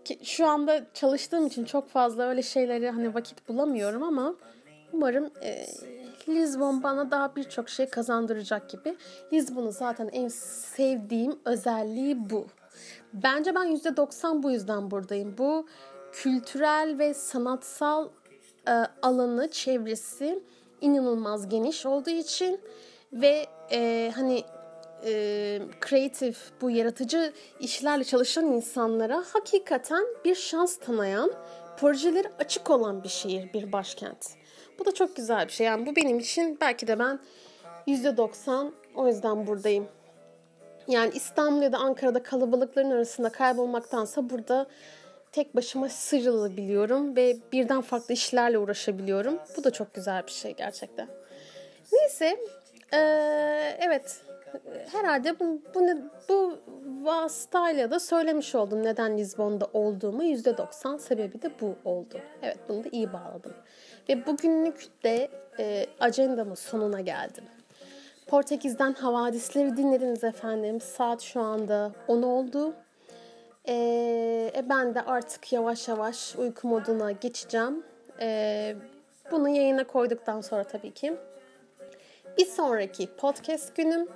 Ki 0.05 0.19
şu 0.23 0.47
anda 0.47 0.87
çalıştığım 0.95 1.47
için 1.47 1.65
çok 1.65 1.89
fazla 1.89 2.29
öyle 2.29 2.43
şeyleri 2.43 2.91
hani 2.91 3.15
vakit 3.15 3.49
bulamıyorum 3.49 4.03
ama 4.03 4.35
umarım 4.97 5.31
e, 5.43 5.67
Lisbon 6.29 6.83
bana 6.83 7.11
daha 7.11 7.37
birçok 7.37 7.69
şey 7.69 7.89
kazandıracak 7.89 8.71
gibi. 8.71 8.97
Lisbon'un 9.33 9.71
zaten 9.71 10.09
en 10.13 10.29
sevdiğim 10.29 11.39
özelliği 11.45 12.31
bu. 12.31 12.47
Bence 13.13 13.55
ben 13.55 13.77
%90 13.77 14.43
bu 14.43 14.51
yüzden 14.51 14.91
buradayım. 14.91 15.35
Bu 15.39 15.67
kültürel 16.13 16.99
ve 16.99 17.15
sanatsal 17.15 18.09
e, 18.69 18.73
alanı, 19.03 19.51
çevresi 19.51 20.43
inanılmaz 20.81 21.49
geniş 21.49 21.87
olduğu 21.87 22.11
için 22.11 22.61
ve 23.13 23.47
e, 23.73 24.13
hani 24.15 24.45
e, 25.05 25.61
kreatif, 25.81 26.39
bu 26.61 26.71
yaratıcı 26.71 27.33
işlerle 27.61 28.05
çalışan 28.05 28.47
insanlara 28.47 29.25
hakikaten 29.33 30.05
bir 30.25 30.35
şans 30.35 30.77
tanıyan, 30.77 31.33
projeleri 31.77 32.29
açık 32.39 32.71
olan 32.71 33.05
bir 33.05 33.09
şehir, 33.09 33.53
bir 33.53 33.73
başkent. 33.73 34.37
Bu 34.79 34.87
da 34.87 34.95
çok 34.95 35.17
güzel 35.17 35.47
bir 35.47 35.53
şey. 35.53 35.67
Yani 35.67 35.87
bu 35.87 35.97
benim 35.97 36.19
için 36.19 36.59
belki 36.61 36.87
de 36.87 36.99
ben 36.99 37.19
%90 37.87 38.71
o 38.95 39.07
yüzden 39.07 39.47
buradayım. 39.47 39.89
Yani 40.89 41.11
İstanbul 41.15 41.63
ya 41.63 41.73
da 41.73 41.79
Ankara'da 41.79 42.23
kalabalıkların 42.23 42.91
arasında 42.91 43.29
kaybolmaktansa 43.29 44.31
burada 44.31 44.67
tek 45.33 45.57
başıma 45.57 45.89
sıyrılabiliyorum 45.89 47.17
ve 47.17 47.37
birden 47.53 47.81
farklı 47.81 48.15
işlerle 48.15 48.59
uğraşabiliyorum. 48.59 49.39
Bu 49.57 49.65
da 49.65 49.71
çok 49.71 49.95
güzel 49.95 50.27
bir 50.27 50.33
şey 50.33 50.55
gerçekten. 50.55 51.09
Neyse, 51.93 52.37
ee, 52.93 53.79
evet 53.81 54.21
herhalde 54.93 55.41
bu, 55.41 55.63
bu, 55.75 55.81
bu 56.29 56.59
vasıtayla 57.05 57.91
da 57.91 58.01
söylemiş 58.01 58.55
oldum 58.55 58.83
neden 58.83 59.19
Lizbon'da 59.19 59.69
olduğumu. 59.73 60.25
%90 60.25 60.99
sebebi 60.99 61.43
de 61.43 61.51
bu 61.61 61.77
oldu. 61.85 62.21
Evet 62.43 62.59
bunu 62.69 62.85
da 62.85 62.89
iyi 62.93 63.13
bağladım. 63.13 63.55
Ve 64.09 64.27
bugünlük 64.27 65.05
de 65.05 65.29
e, 65.59 65.87
ajandamın 66.01 66.55
sonuna 66.55 67.01
geldim. 67.01 67.45
Portekiz'den 68.27 68.93
havadisleri 68.93 69.77
dinlediniz 69.77 70.25
efendim. 70.25 70.81
Saat 70.81 71.21
şu 71.21 71.41
anda 71.41 71.93
10 72.09 72.23
oldu. 72.23 72.75
E, 73.69 73.75
e, 74.57 74.65
ben 74.69 74.95
de 74.95 75.03
artık 75.03 75.53
yavaş 75.53 75.89
yavaş 75.89 76.37
uyku 76.37 76.69
moduna 76.69 77.13
geçeceğim. 77.13 77.83
E, 78.21 78.77
bunu 79.31 79.49
yayına 79.49 79.85
koyduktan 79.85 80.41
sonra 80.41 80.65
tabii 80.65 80.91
ki. 80.91 81.17
Bir 82.39 82.47
sonraki 82.47 83.17
podcast 83.17 83.77
günüm 83.77 84.09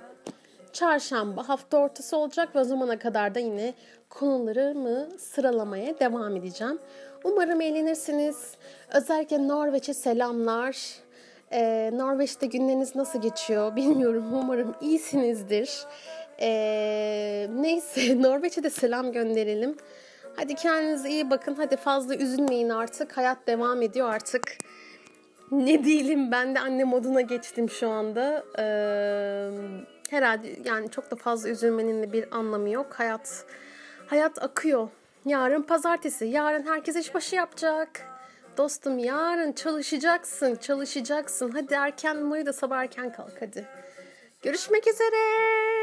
çarşamba 0.73 1.49
hafta 1.49 1.77
ortası 1.77 2.17
olacak 2.17 2.55
ve 2.55 2.59
o 2.59 2.63
zamana 2.63 2.99
kadar 2.99 3.35
da 3.35 3.39
yine 3.39 3.73
konularımı 4.09 5.07
sıralamaya 5.19 5.99
devam 5.99 6.35
edeceğim. 6.35 6.79
Umarım 7.23 7.61
eğlenirsiniz. 7.61 8.51
Özellikle 8.93 9.47
Norveç'e 9.47 9.93
selamlar. 9.93 10.77
Ee, 11.51 11.89
Norveç'te 11.93 12.45
günleriniz 12.45 12.95
nasıl 12.95 13.21
geçiyor 13.21 13.75
bilmiyorum. 13.75 14.33
Umarım 14.33 14.75
iyisinizdir. 14.81 15.85
Ee, 16.39 17.47
neyse 17.55 18.21
Norveç'e 18.21 18.63
de 18.63 18.69
selam 18.69 19.11
gönderelim. 19.11 19.77
Hadi 20.35 20.55
kendinize 20.55 21.09
iyi 21.09 21.29
bakın. 21.29 21.55
Hadi 21.55 21.77
fazla 21.77 22.15
üzülmeyin 22.15 22.69
artık. 22.69 23.17
Hayat 23.17 23.47
devam 23.47 23.81
ediyor 23.81 24.09
artık. 24.13 24.57
Ne 25.51 25.83
diyelim 25.83 26.31
ben 26.31 26.55
de 26.55 26.59
anne 26.59 26.83
moduna 26.83 27.21
geçtim 27.21 27.69
şu 27.69 27.89
anda. 27.89 28.43
Ee, 28.59 28.63
herhalde 30.09 30.47
yani 30.65 30.91
çok 30.91 31.11
da 31.11 31.15
fazla 31.15 31.49
üzülmenin 31.49 32.03
de 32.03 32.13
bir 32.13 32.37
anlamı 32.37 32.69
yok. 32.69 32.93
Hayat 32.93 33.45
hayat 34.07 34.43
akıyor. 34.43 34.89
Yarın 35.25 35.61
pazartesi. 35.61 36.25
Yarın 36.25 36.65
herkes 36.65 36.95
işbaşı 36.95 37.35
yapacak. 37.35 38.07
Dostum 38.57 38.99
yarın 38.99 39.51
çalışacaksın, 39.51 40.55
çalışacaksın. 40.55 41.51
Hadi 41.51 41.73
erken 41.73 42.15
uyu 42.15 42.45
da 42.45 42.53
sabah 42.53 42.77
erken 42.77 43.11
kalk 43.11 43.41
hadi. 43.41 43.67
Görüşmek 44.41 44.87
üzere. 44.87 45.80